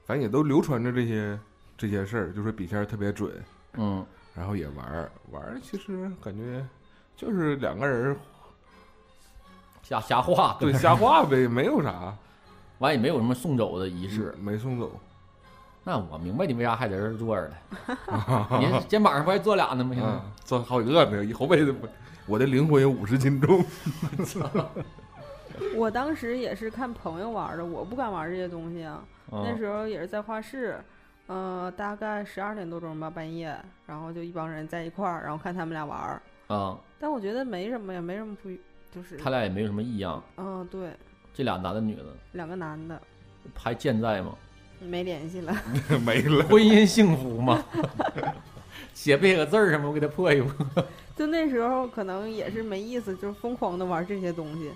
[0.04, 1.38] 反正也都流传着这些
[1.76, 3.42] 这些事儿，就说笔仙儿特别准，
[3.74, 6.64] 嗯，然后也玩儿玩儿，其实感觉
[7.16, 8.16] 就是两个人儿
[9.82, 12.14] 瞎瞎画，对瞎画呗，没有啥
[12.78, 14.34] 完也没有什么送走的仪式。
[14.40, 14.90] 没送走。
[15.84, 18.48] 那我明白你为啥还在这儿坐着了。
[18.60, 19.94] 你肩膀上不还坐俩呢吗？
[19.94, 21.88] 现在啊，做好几个呢，以后辈子不，
[22.26, 23.64] 我的灵魂有五十斤重。
[25.76, 29.02] 我当时也是看朋友玩的，我不敢玩这些东西啊。
[29.30, 30.80] 那嗯时候也是在画室，
[31.26, 36.22] 呃，大概十二点多钟吧，半夜，然后就一帮人在一块儿，然后看他们俩玩儿。
[36.48, 38.50] 啊，但我觉得没什么呀，没什么不，
[38.94, 40.22] 就是，他俩也没有什么异样。
[40.36, 40.90] 嗯，对，
[41.34, 43.00] 这俩男的女的两个男的
[43.54, 44.34] 还健在吗？
[44.80, 45.54] 没联系了。
[46.04, 46.44] 没了。
[46.44, 47.64] 婚姻幸福吗？
[48.94, 50.84] 写背个字儿什么，我给他破一破。
[51.16, 54.70] 就那时候可能也是没意思，就是疯狂的玩这些东西。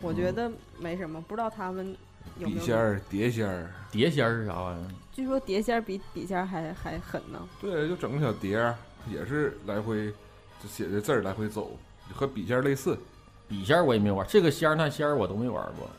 [0.00, 1.96] 我觉嗯得没什么，不知道他们
[2.38, 2.58] 有没有。
[2.60, 4.88] 笔仙儿、碟仙儿，碟仙儿是啥玩意儿？
[5.12, 7.38] 据说碟仙儿比笔仙儿还还狠呢。
[7.60, 8.74] 对，就整个小碟儿，
[9.10, 10.12] 也是来回
[10.62, 11.76] 就写的字儿来回走，
[12.14, 12.96] 和笔仙儿类似，
[13.48, 15.86] 笔仙儿我也没玩，这个仙儿那仙儿我都没玩过。
[15.86, 15.90] 啊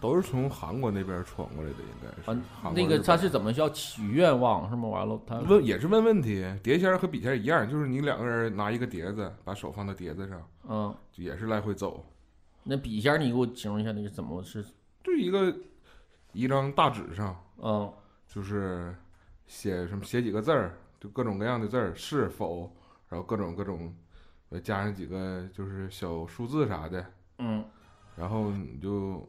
[0.00, 2.30] 都是从韩国那边传过来的，应该是。
[2.30, 4.86] 啊韩，国那个日本他是怎么需要许愿望是吗？
[4.88, 12.06] 完了他问也是问问题，碟仙儿和笔仙儿一样，就是你两个人拿一个碟子，把手放到碟子上，嗯，就也是来回走，
[12.62, 14.64] 那笔仙儿你给我形容一下那个怎么是？
[15.02, 15.52] 就一个
[16.32, 17.92] 一张大纸上，嗯
[18.28, 18.94] 就是
[19.48, 22.70] 写什么写几个字儿，就各种各样的字儿，是否，
[23.08, 23.92] 然后各种各种，
[24.50, 27.04] 呃，加上几个就是小数字啥的，
[27.38, 27.64] 嗯。
[28.16, 29.26] 然后你就，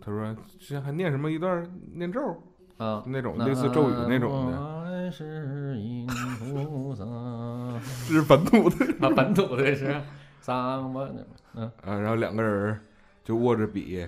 [0.00, 1.64] 他说之前还念什么一段
[1.94, 2.42] 念咒，
[2.78, 10.02] 啊，那种类似咒语那种的，是因菩萨啊，这是本土的，本土的是
[10.40, 11.14] 三万
[11.54, 11.70] 嗯。
[11.84, 12.80] 啊，然后两个人
[13.22, 14.04] 就握着笔，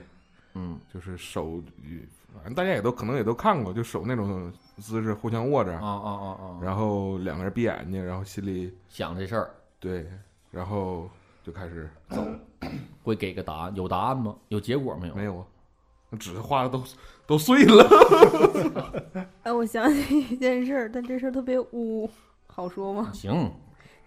[0.55, 0.81] 嗯。
[0.93, 1.63] 就是手，
[2.35, 10.07] 反正大家也都可能也都看过，就手那种姿势互相握着啊，啊啊啊，然后两个人闭眼睛，然后心里想这事儿对，
[10.51, 11.09] 然后
[11.45, 12.25] 就开始走，
[13.03, 14.37] 会给个答案，有答案吗？
[14.49, 15.14] 有结果没有？
[15.14, 16.83] 没有啊，纸画的都
[17.27, 17.85] 都碎了。
[19.43, 22.09] 哎，我想起一件事儿，但这事儿特别污，
[22.47, 23.11] 好说吗？
[23.12, 23.51] 行，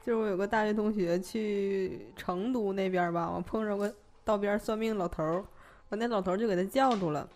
[0.03, 5.43] 就是我有个大学同学去成都那边儿吧，我碰着个道边儿算命老头儿，
[5.89, 7.27] 我那老头儿就给他叫住了，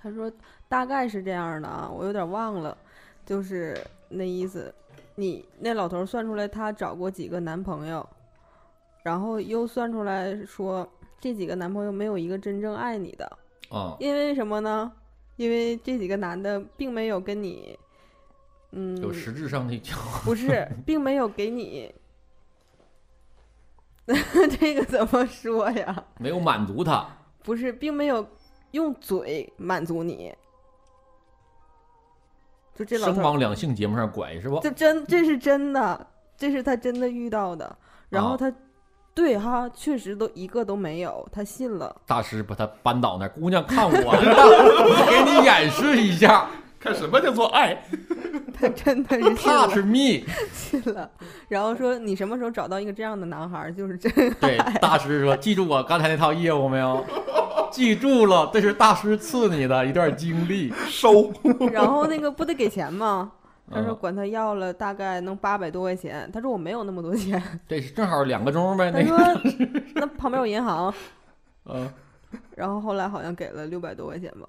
[0.00, 0.30] 他说
[0.68, 2.76] 大概是这样的啊，我有点忘了，
[3.24, 3.76] 就是
[4.08, 4.72] 那意思，
[5.14, 8.08] 你那老头算出来他找过几个男朋友，
[9.02, 13.38] 然后又算出来说这几个男朋友没有一个真正爱你的，
[13.70, 14.92] 啊，因为什么呢？
[15.36, 17.78] 因为这几个男的并没有跟你，
[18.70, 21.94] 嗯，有实质上的交不是， 并没有给你。
[24.60, 26.04] 这个怎么说呀？
[26.18, 27.06] 没有满足他，
[27.42, 28.24] 不是，并没有
[28.76, 30.32] 用嘴满足你。
[32.74, 34.60] 就这老头儿，声往两性节目上拐是不？
[34.60, 37.76] 这真这是真的，这是他真的遇到的。
[38.10, 38.52] 然后啊他，
[39.14, 42.02] 对哈，确实都一个都没有，他信了。
[42.06, 44.04] 大师把他扳倒那儿，姑娘看我呢，
[44.84, 46.48] 我给你演示一下
[46.86, 47.76] 看什么叫做爱？
[48.58, 50.24] 他真的是信，touch，me。
[50.52, 51.10] 信了。
[51.48, 57.04] 然后说你什么时候找到一个这样的男孩儿，就是真对， 大师说，记住我刚才那套业务没有？
[57.70, 60.72] 记住了，这是大师赐你的一段经历。
[60.88, 61.30] 收，
[61.72, 63.32] 然后那个不得给钱吗？
[63.68, 69.16] 他说嗯管他要了大概能八百多块钱，他说我没有那么多钱，这是正好两个钟呗，他那个，
[69.50, 70.94] 说那旁边有银行，
[71.66, 71.90] 嗯
[72.54, 74.46] 然后后来好像给了六百多块钱吧。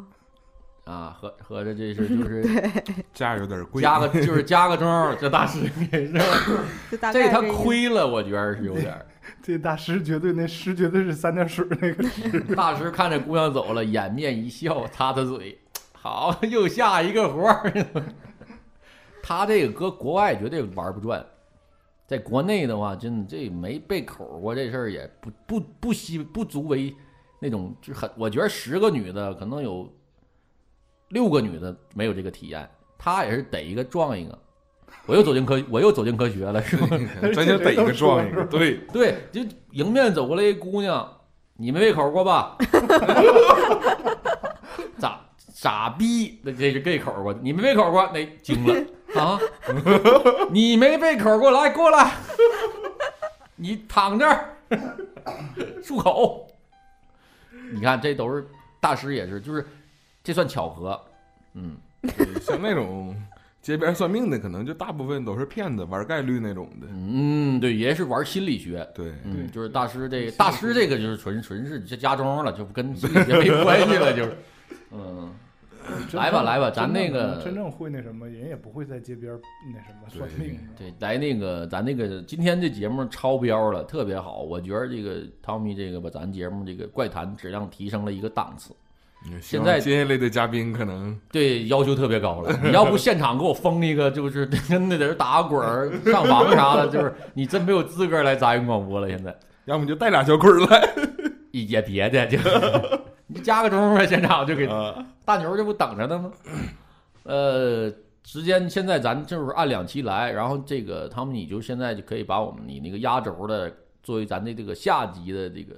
[0.88, 2.46] 啊，合合着这是就是
[3.14, 4.88] 价有点贵，加个就是加个钟，
[5.20, 5.60] 这大师
[5.92, 6.24] 给是吧？
[6.90, 9.06] 就大概这他亏了，我觉得是有点儿。
[9.44, 15.60] 这大师绝对那诗绝对是三点水那个 大师看着姑娘走了，掩面一笑，擦擦嘴，
[15.92, 17.86] 好，又下一个活儿。
[19.22, 21.26] 他这个搁国外绝对玩不转，
[22.06, 26.96] 在国内的话，真的这没被口过这事儿，也不不不稀不足为
[27.42, 29.94] 那种，就很我觉得十个女的可能有
[31.10, 34.38] 六个女的没有这个体验，她也是逮一个撞一个。
[35.06, 36.88] 我又走进科， 我又走进科学了，是吧？
[37.34, 39.42] 咱就逮一个撞一个， 对，对，就
[39.72, 41.10] 迎面走过来一姑娘，
[41.56, 42.58] 你没胃口过吧？
[45.00, 45.22] 咋
[45.54, 46.40] 傻逼？
[46.44, 48.74] 那这是被口过，你没胃口过，那惊了
[49.22, 49.40] 啊！
[50.52, 52.12] 你没胃口过，来过来，
[53.56, 54.58] 你躺这儿，
[55.82, 56.48] 漱口。
[57.72, 58.48] 你看，这都是
[58.80, 59.66] 大师也是，就是
[60.28, 61.02] 这算巧合，
[61.54, 61.78] 嗯，
[62.42, 63.16] 像那种
[63.62, 66.88] 街边算命的，可能就大部分都是骗子，玩概率那种的。
[66.92, 74.38] 嗯，对，也是玩心理学，对，嗯，对就是大师这个大师这个就是纯纯是这家装了，就跟心理学没关系了，就是，
[74.92, 75.32] 嗯，
[76.12, 79.32] 来吧来吧咱那个真正会那什么人也不会在街边
[79.74, 80.60] 那什么算命。
[80.78, 88.76] 对，来那个咱那个今天这节目超标了，特别好，我觉得这个汤米这个把咱节目这个怪谈质量提升了一个档次，
[89.32, 92.60] 现现在接下来的嘉宾可能对要求特别高了。
[92.64, 99.08] 你要不现场给我封一个，就是真的在这打个滚儿、上房啥的，就是你真没有资格来杂音广播了。
[99.10, 100.90] 现在要么就带俩小鬼儿来。
[101.52, 102.38] 也别的就
[103.26, 106.32] 你加个钟呗，现场就给啊，大牛这不等着呢吗？
[107.24, 107.92] 呃，
[108.24, 115.76] 时间现在咱就是按两期来，然后这个汤姆，你就现在就可以把我们你那个压轴的作为咱的这个下集的这个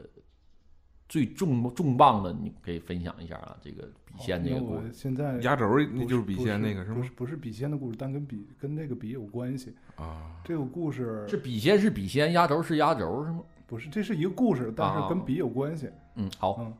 [1.10, 4.90] 最重重磅的，你可以分享一下啊，这个笔仙这个故事。
[4.94, 7.12] 现在压轴那就是笔仙那个是吗不是？
[7.12, 9.74] 不是笔仙的故事，但跟笔跟那个笔有关系。
[9.96, 13.42] 啊，这个故事是笔仙是笔仙，压轴是压轴是吗？
[13.66, 15.90] 不是这是一个故事，但啊是跟笔有关系。
[16.16, 16.74] 嗯，好，嗯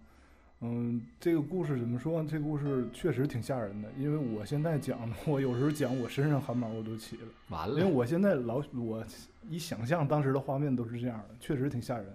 [0.62, 2.24] 嗯，这个故事怎么说？
[2.24, 9.04] 这个故事确实挺吓人的，因为我现在讲，我有时候讲我身上汗毛我都起了，完了因为，我现在老我
[9.50, 12.06] 一想象当时的画面都是这样的，确实挺吓人。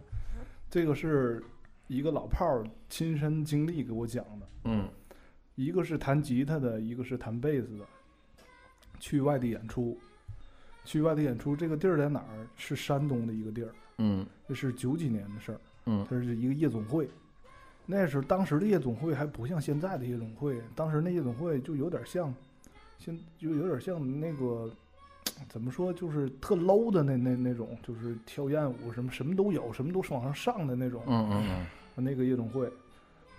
[0.71, 1.43] 这个是
[1.87, 4.89] 一个老炮儿亲身经历给我讲的，嗯
[5.55, 7.87] 一个是弹吉他的，一个是弹贝斯的，
[8.99, 9.97] 去外地演出，
[10.85, 12.47] 去外地演出，这个地儿在哪儿？
[12.57, 15.61] 是山东的一个地儿，嗯这是九几年的事儿。
[15.87, 17.09] 嗯它是一个夜总会。
[17.87, 22.35] 那时候当时的夜总会还不像现在的夜总会，当时那夜总会就有点像，
[22.99, 24.75] 现就有点像那个
[25.49, 31.03] 怎么说，就是特 low 的那那那种，就是跳艳舞什么什么都有，什么都是往上上的那种。
[31.07, 31.67] 嗯嗯嗯
[31.97, 32.69] 那个夜总会，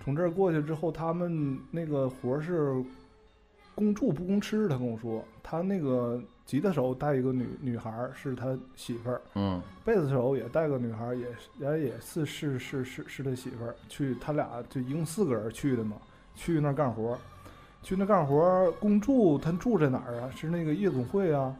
[0.03, 2.81] 从这儿过去之后，他们那个活儿是
[3.75, 15.97] 供住不供吃，他跟我说，他那个吉他手带一个女女孩儿是他媳妇儿，嗯贝斯手也带个女孩儿，也是也也是是是是是他媳妇儿，去他俩就一共四个人去的嘛，
[16.33, 17.17] 去那儿干活，
[17.83, 20.31] 去那干活儿公住，他住在哪儿啊？
[20.33, 21.53] 是那个夜总会啊，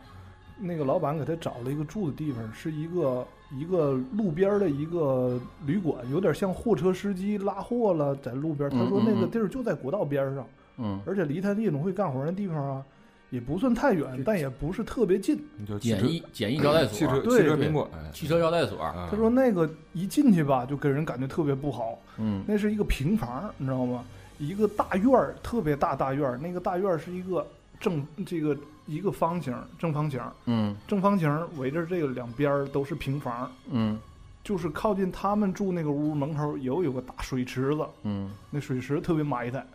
[0.57, 8.69] 那个老板给他找了一个住的地方，是一个一个路边的一个旅馆，有点像货车司机拉货了，在路边。
[8.69, 12.83] 他说那个地儿就在国道边上，嗯，而且离他夜总会干活儿那地方啊，
[13.29, 15.37] 也不算太远，但也不是特别近。
[15.57, 17.89] 你叫汽车简易简易招待汽车所，对对汽车宾馆。
[18.13, 21.99] 汽车招待所，啊他说那个一进去吧，就给人感觉特别不好。
[22.17, 24.03] 嗯那是一个平房，你知道吗？
[24.37, 26.37] 一个大院儿，特别大大院儿。
[26.37, 27.45] 那个大院儿是一个
[27.79, 30.75] 正这个一个方形正方形，嗯。
[30.87, 33.99] 正方形围着这个两边都是平房，嗯。
[34.43, 38.31] 就是靠近他们住那个屋门口有有个大水池子，嗯。
[38.49, 39.65] 那水池特别埋汰，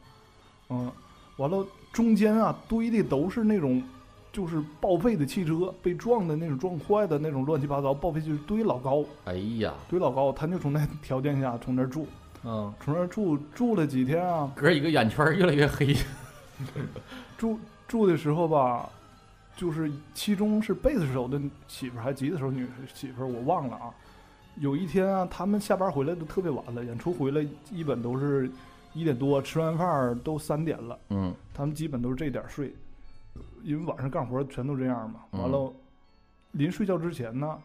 [0.69, 0.91] 嗯，
[1.37, 3.83] 完了中间啊堆的都是那种。
[4.33, 12.07] 就是报废的汽车，被撞的那种撞坏的那种乱七八糟报废汽车堆老高，哎呀，堆老高，他就从那条件下从那儿住，
[12.45, 15.97] 嗯，从那儿住住了几天啊，哥一个眼圈越来越黑，
[17.37, 17.59] 住
[17.89, 18.89] 住的时候吧，
[19.57, 23.95] 就是其中是贝斯手的媳妇儿还吉他手女媳妇儿，我忘了啊。
[24.57, 28.51] 有一天啊，他们下班回来都特别晚了，演出回来基本都是
[28.93, 32.75] 一点多，吃完饭都三点了，嗯他们基本都是这点儿睡，
[33.63, 35.21] 因为晚上干活全都这样嘛。
[35.33, 35.73] 嗯完了，
[36.53, 37.59] 临睡觉之前呢，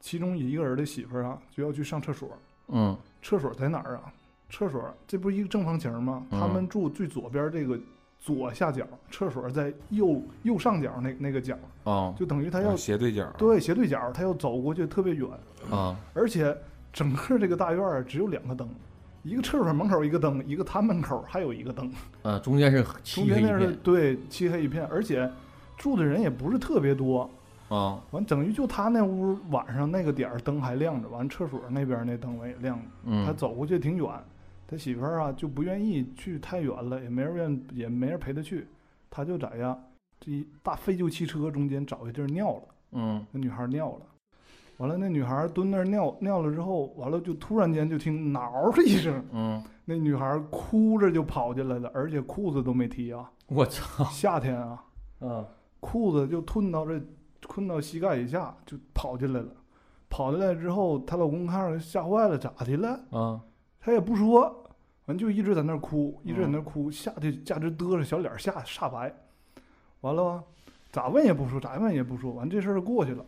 [0.00, 2.28] 其中一个人的媳妇儿啊就要去上厕所，
[2.68, 4.12] 嗯厕所在哪儿啊？
[4.50, 6.26] 厕所这不是一个正方形吗？
[6.30, 7.78] 他嗯们住最左边这个
[8.26, 15.28] 左下角，厕所在右右上角那那个角，啊就等于他要啊斜对角，对斜对角，他要走过去特别远，
[15.70, 15.96] 啊。
[16.12, 16.52] 而且
[16.92, 18.68] 整个这个大院儿只有两个灯，
[19.22, 21.88] 一个厕所门口一个灯，一个他门口还有一个灯，
[22.24, 23.78] 啊，中间是中漆黑一间那是片。
[23.84, 25.30] 对漆黑一片，而且
[25.76, 27.30] 住的人也不是特别多，
[27.68, 28.02] 啊。
[28.10, 32.84] 完等于就他那屋晚上那个点儿灯还亮着，完厕所那边那灯也亮着，
[33.24, 34.08] 他嗯走过去挺远，
[34.66, 38.66] 他媳妇儿啊就不愿意去太远了，也没人愿也没人陪他去，
[39.08, 39.78] 他就在呀
[40.18, 42.62] 这一大废旧汽车中间找一地儿尿了。
[42.92, 44.06] 嗯那女孩尿了，
[44.78, 54.84] 完了那女孩蹲那儿尿尿了之后，完了就突然间就听挠的一声，嗯，那女孩哭着就跑进来了，而且裤子都没提啊，我操夏天啊，
[55.20, 55.46] 嗯
[55.80, 57.00] 裤子就吞到这
[57.46, 59.48] 困到膝盖以下就跑进来了，
[60.08, 63.00] 跑进来之后，她老公看着吓坏了，咋的了？
[63.10, 63.40] 啊
[63.86, 64.64] 她也不说，
[65.04, 69.14] 完就一直在那儿哭，一直在那儿哭，吓得价值嘚着，小脸儿吓煞白，
[70.00, 70.42] 完了
[70.90, 73.24] 咋问也不说，咋问也不说，完这事儿就过去了。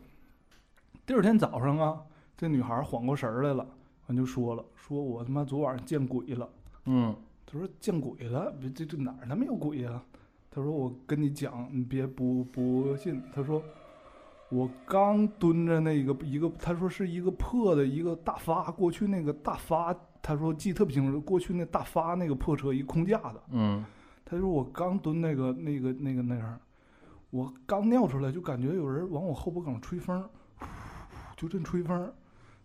[1.07, 2.03] 第二天早上啊，
[2.37, 3.65] 这女孩缓过神儿来了，
[4.09, 6.51] 完就说了，说我他妈昨晚上见鬼了。
[6.87, 7.15] 嗯
[7.47, 10.03] 他说见鬼了，这这这哪儿他妈有鬼呀、
[10.51, 13.23] 他说我跟你讲，你别不不信。
[13.33, 13.63] 他说
[14.49, 23.85] 我刚蹲着那个一个，他说是一个破的一个大发，过去那个大发，他说记特别清楚，过去那大发那个破车一空架子，嗯。
[24.31, 26.61] 他说我刚蹲那个那个那个那样，
[27.31, 30.23] 我刚尿出来就感觉有人往我后脖梗吹风，
[31.35, 32.13] 就这吹风，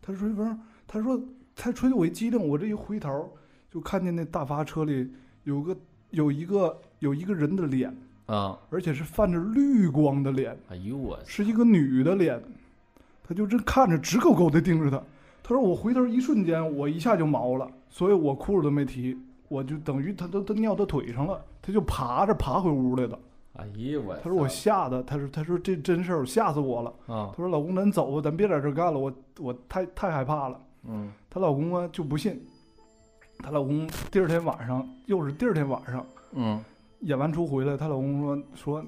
[0.01, 1.17] 他吹风，他说
[1.55, 3.33] 他吹的我一激灵，我这一回头
[3.71, 5.09] 就看见那大发车里
[5.45, 5.77] 有个
[6.09, 7.95] 有一个有一个人的脸，
[8.25, 12.43] 啊，而且是泛着绿光的脸，哎呦我是一个女的脸，
[13.23, 15.01] 他就这看着直勾勾的盯着他。
[15.43, 19.17] 他说我回头一瞬间，我一下就毛了，所以我裤子都没提，
[19.49, 23.19] 我就等于他都都尿他腿上了，他就爬着爬回屋来的。
[23.57, 26.89] 哎呦我他说我吓的，他说他说这真事儿吓死我了。
[27.05, 30.59] 啊他说老公咱走吧，咱别在这干了，我我太太害怕了。
[30.85, 32.41] 嗯她老公啊就不信，
[33.39, 36.59] 她老公第二天晚上又是第二天晚上嗯
[37.01, 38.85] 演完出回来，她老公说说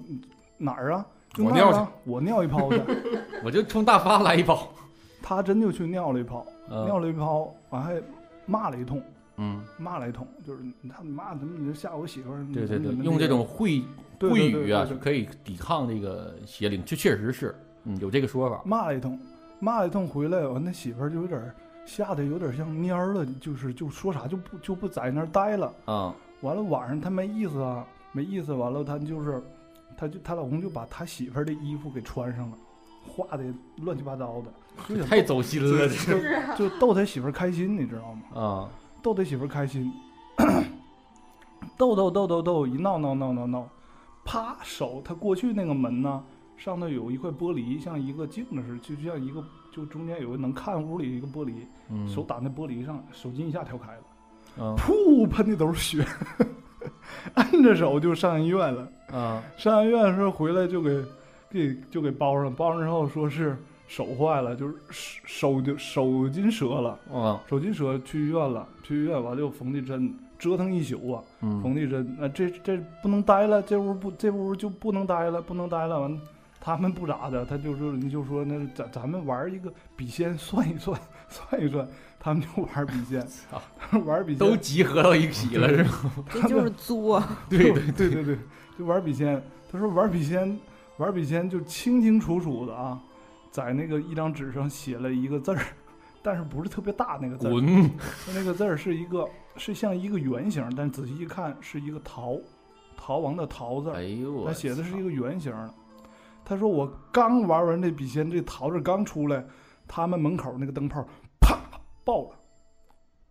[0.57, 1.05] 哪儿啊？
[1.37, 2.81] 我尿那儿啊，我尿一泡去。
[3.43, 4.67] 我就冲大发来一包，
[5.27, 7.99] 他真就去尿了一泡，嗯尿了一泡，完还
[8.45, 9.01] 骂了一通，
[9.37, 12.45] 嗯骂了一通，就是你看你妈怎么你就吓我媳妇儿？
[12.53, 13.81] 对对对用这那个种秽
[14.19, 17.55] 对秽对对对对语啊是可以抵抗这个邪灵，这确实是，
[17.85, 18.61] 嗯，有这个说法。
[18.63, 19.19] 骂了一通，
[19.59, 21.55] 骂了一通回来，完那媳妇儿就有点儿
[21.87, 25.73] 吓得有点像蔫儿了，就是就说啥就不就不在那儿待了。
[25.85, 29.41] 啊完了晚上她没意思啊，没意思，完了她就是，
[29.97, 32.57] 她就她老公就把他媳妇儿的衣服给穿上了，
[33.07, 33.43] 画的
[33.77, 34.51] 乱七八糟的，
[34.89, 38.41] 就想太走心了，就是啊， 就逗他媳妇儿开心，你知道吗？
[38.41, 38.69] 啊
[39.01, 39.91] 逗他媳妇儿开心，
[41.77, 43.67] 逗逗逗逗逗，一闹闹闹闹闹，
[44.23, 46.23] 啪手他过去那个门呢，
[46.57, 51.53] 上头有一块玻璃，像一个镜子似的，就像一个就中间有个能看屋里一个玻璃，
[51.89, 56.07] 嗯，手打那玻璃上，手机一下跳开了，啊噗喷的都是血，
[57.35, 58.89] 按着手就上医院了。
[59.11, 60.89] 啊上医院的时候回来就给
[61.49, 66.99] 给就给包上，包上之后说是手坏了，就是手就手筋折了。
[67.13, 76.01] 啊手筋折去医院了，去医院完了又缝的针，折腾一宿啊，嗯缝的针，那、这这不能待了，这屋不这屋就不能待了，不能待了。
[76.01, 76.19] 完，
[76.59, 81.87] 他们不咋的，他就说你就说那咱咱们玩一个笔仙算一算，算一算，
[82.19, 83.61] 他们就玩笔仙 操，
[83.99, 86.11] 玩笔仙都集合到一起了是吗？
[86.31, 88.37] 这就是作啊，对对 对对对，
[88.77, 89.41] 就玩笔仙。
[89.71, 90.57] 他说玩笔仙，
[90.97, 93.01] 玩笔仙就清清楚楚的啊，
[93.51, 95.61] 在那个一张纸上写了一个字儿，
[96.23, 97.91] 但是不是特别大那个字儿，滚！
[98.33, 99.27] 那个字儿是一个
[99.57, 102.37] 是像一个圆形，但仔细一看是一个逃，
[102.95, 105.73] 逃亡的逃字儿哎，呦我他写的是一个圆形的。
[106.45, 109.43] 他说我刚玩完这笔仙，这桃子刚出来，
[109.87, 111.05] 他们门口那个灯泡
[111.41, 111.59] 啪
[112.03, 112.29] 爆了，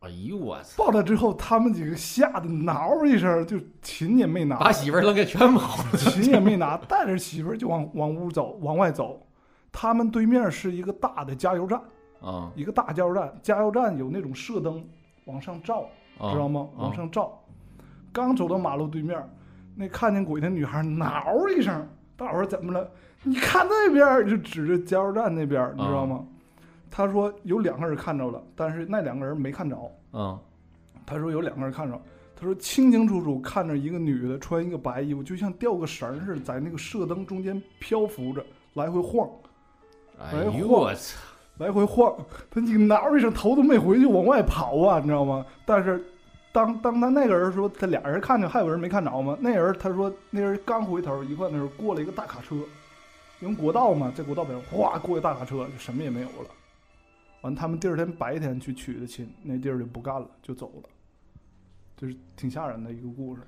[0.04, 0.84] 哎呦我操！
[0.84, 5.90] 爆了之后，他们几个吓得挠一声，就琴也没拿，把媳妇儿扔给全跑了。
[5.96, 9.26] 琴也没拿，带着媳妇儿就往往屋走，往外走。
[9.72, 11.80] 他们对面是一个大的加油站，
[12.20, 14.84] 啊一个大加油站，加油站有那种射灯
[15.24, 15.88] 往上照，
[16.18, 16.32] 啊！
[16.32, 16.68] 知道吗？
[16.76, 17.40] 啊往上照。
[18.12, 19.18] 刚走到马路对面，
[19.74, 21.24] 那看见鬼的女孩挠
[21.56, 22.88] 一声，大伙儿怎么了？
[23.22, 26.24] 你看那边儿，就指着加油站那边，你知道吗？
[26.96, 29.76] 他说有两个人看着了，但是那两个人没看着。
[30.12, 30.38] 嗯
[31.04, 32.00] 他说有两个人看着，
[32.36, 39.28] 他说清清楚楚看着一个女的穿一个白衣服，就像吊个绳似的，在那个射灯中间漂浮着，来回晃，
[40.20, 41.18] 哎呦我操！
[41.58, 42.14] 来回晃。
[42.48, 45.44] 他你挠一声，头都没回去，往外跑啊，你知道吗？
[45.66, 46.00] 但是
[46.52, 49.36] 当当他那个人说他俩人看着，还有人没看着吗？
[49.40, 52.54] 那人他说那人刚回头一看，那时候过了一个大卡车，
[53.40, 56.48] 因为国道嘛，在国道边上哗过一大卡车，就什么也没有了。
[57.44, 60.88] 完，他们第二天白天去取的亲，那地儿就不干了，就走了，
[61.94, 63.42] 就是挺吓人的一个故事。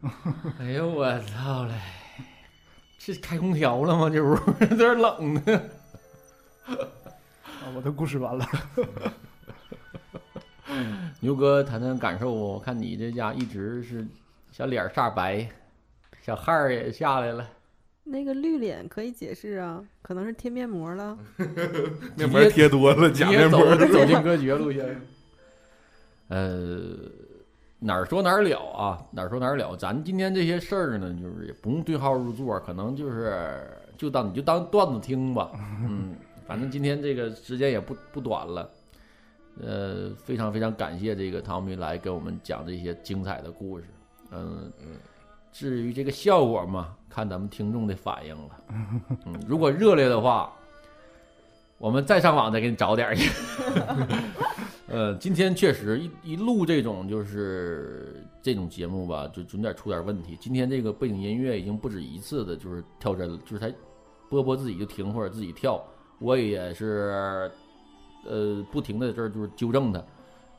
[0.60, 1.74] 哎呦我操嘞！
[2.98, 4.08] 这开空调了吗？
[4.08, 5.42] 这屋有点 冷呢。
[6.70, 8.46] 啊，我的故事完了。
[11.18, 14.06] 牛哥谈谈感受，我看你这家一直是
[14.52, 15.50] 小脸煞白，
[16.22, 17.44] 小汗儿也下来了。
[18.10, 21.16] 那个绿脸可以解释啊，可能是贴面膜了。
[22.16, 23.76] 面膜贴多了，假面膜。
[23.76, 25.00] 走走进歌绝路线。
[26.28, 26.96] 呃，
[27.78, 29.02] 哪儿说哪儿了啊？
[29.12, 29.76] 哪儿说哪儿了？
[29.76, 33.62] 咱今天这些事儿呢，就是也不用对号入座，可能就是
[33.96, 35.50] 就当你就当段子听吧。
[35.82, 36.14] 嗯，
[36.46, 38.68] 反正今天这个时间也不不短了。
[39.62, 43.84] 呃，非常非常感谢这个汤米来给我们讲这些精彩的故事。
[44.32, 44.96] 嗯嗯，
[45.52, 48.56] 至于这个效果嘛，看咱们听众的反应了。
[49.26, 50.50] 嗯，如果热烈的话，
[51.76, 53.30] 我们再上网再给你找点儿去。
[54.86, 60.36] 呃，今天确实一一录这种就是这种节目吧，就准点出点问题。
[60.40, 63.72] 今天这个背景音乐已经不止一次的，就是跳帧了，就是他
[64.28, 65.80] 波波自己就停或者自己跳，
[66.18, 67.50] 我也是
[68.26, 70.02] 呃不停的在这儿就是纠正他。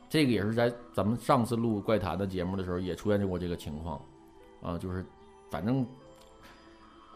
[0.08, 4.00] 这个也是在咱们上次录怪谈的节目的时候也出现过这个情况，
[4.62, 5.04] 啊，就是
[5.50, 5.86] 反正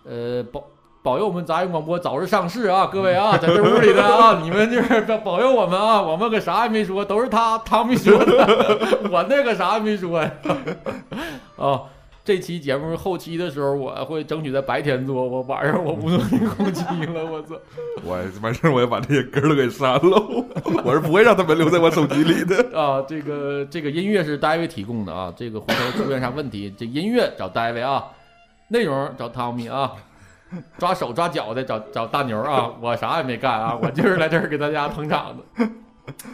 [0.08, 0.64] 呃保
[1.02, 8.78] 保佑我们杂音广播早日上市啊，各位啊， 在这屋里的啊，你们就是保保佑我们啊， 我们可啥也没说，都是他汤米说的，
[9.10, 10.30] 我那个啥也没说呀。
[11.56, 11.82] 啊，
[12.24, 17.54] 这期节目后期的时候，我会争取在白天做，我晚上我不做这个后期了，我操。
[18.04, 20.00] 我完事儿我要把这些歌都给删了，
[20.84, 22.78] 我是不会让他们留在我手机里的。
[22.78, 28.04] 啊，这个这个音乐是戴维提供的啊，这个回头出现啥问题，这音乐找戴维啊，
[28.68, 29.92] 内容找汤米啊，
[30.78, 35.68] 抓手抓脚的找找大牛啊， 我啥也没干啊，我就是来这儿给大家捧场的。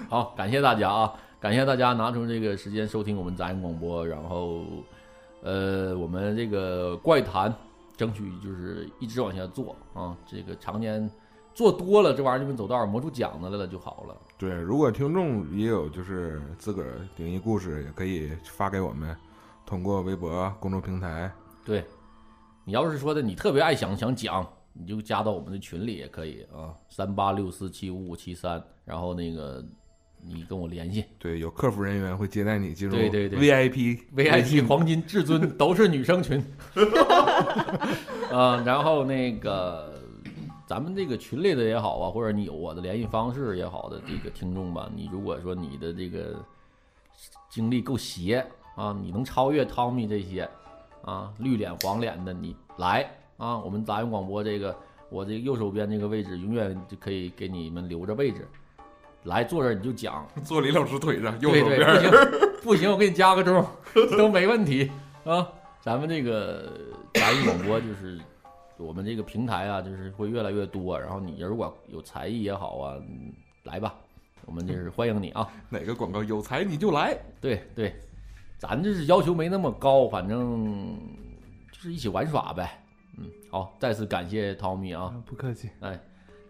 [0.08, 4.62] 好，感谢大家啊，感谢大家拿出这个时间收听我们杂音广播，然后
[5.42, 7.52] 呃，我们这个怪谈
[7.96, 11.10] 争取就是一直往下做啊，这个常年
[11.54, 14.16] 做多了，这玩意儿就跟走道儿磨出茧子来了就好了。
[14.38, 19.16] 对，如果听众也有就是自个儿灵异故事，也可以发给我们，
[19.64, 21.30] 通过微博公众平台。
[21.64, 21.84] 对，
[22.64, 29.64] 你要是说的你特别爱想想讲，你就加到我们的群里也可以啊，三八六四七五五七三，然后那个
[30.24, 31.04] 你跟我联系。
[31.18, 33.38] 对，有客服人员会接待你进入对对对。
[33.38, 36.38] VIP 微，VIP 黄金至尊都是女生群，
[38.30, 40.00] 啊，然后那个
[40.66, 46.36] 咱们这个群里的也好啊，或者你有我的联系方式也好的这个听众吧，你如果说你的这个
[47.50, 48.46] 经历够邪
[48.76, 50.48] 啊，你能超越汤米这些
[51.02, 54.76] 啊绿脸黄脸的，你来啊，我们杂音广播这个
[55.10, 58.46] 我这个右手边这个位置永远就可以给你们留着位置，
[59.24, 62.00] 来坐这儿你就讲，坐李老师腿上，右手边儿。
[62.00, 63.64] 不行不行，我给你加个钟，
[64.16, 64.90] 都没问题
[65.24, 65.46] 啊。
[65.80, 66.72] 咱们这个
[67.14, 68.20] 杂音广播就是
[68.76, 70.98] 我们这个平台啊，就是会越来越多。
[70.98, 73.32] 然后你如果有才艺也好啊，嗯
[73.64, 73.92] 来吧，
[74.46, 75.48] 我们就是欢迎你啊。
[75.68, 77.18] 哪个广告有才你就来。
[77.40, 77.94] 对对，
[78.62, 80.96] 咱这是要求没那么高，反正
[81.72, 82.80] 就是一起玩耍呗。
[83.18, 85.06] 嗯，好，再次感谢 Tommy 啊。
[85.06, 85.68] 啊，不客气。
[85.80, 85.98] 哎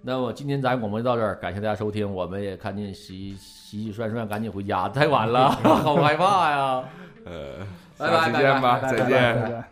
[0.02, 6.84] 那么今天咱广播就到这儿，感谢大家收听，我们也看见洗洗洗涮涮，赶紧回家，太晚了， 好害怕呀。
[7.24, 9.64] 呃，拜拜再见吧，再见。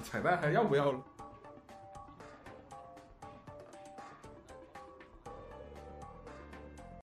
[0.00, 0.98] 彩蛋还要不要了？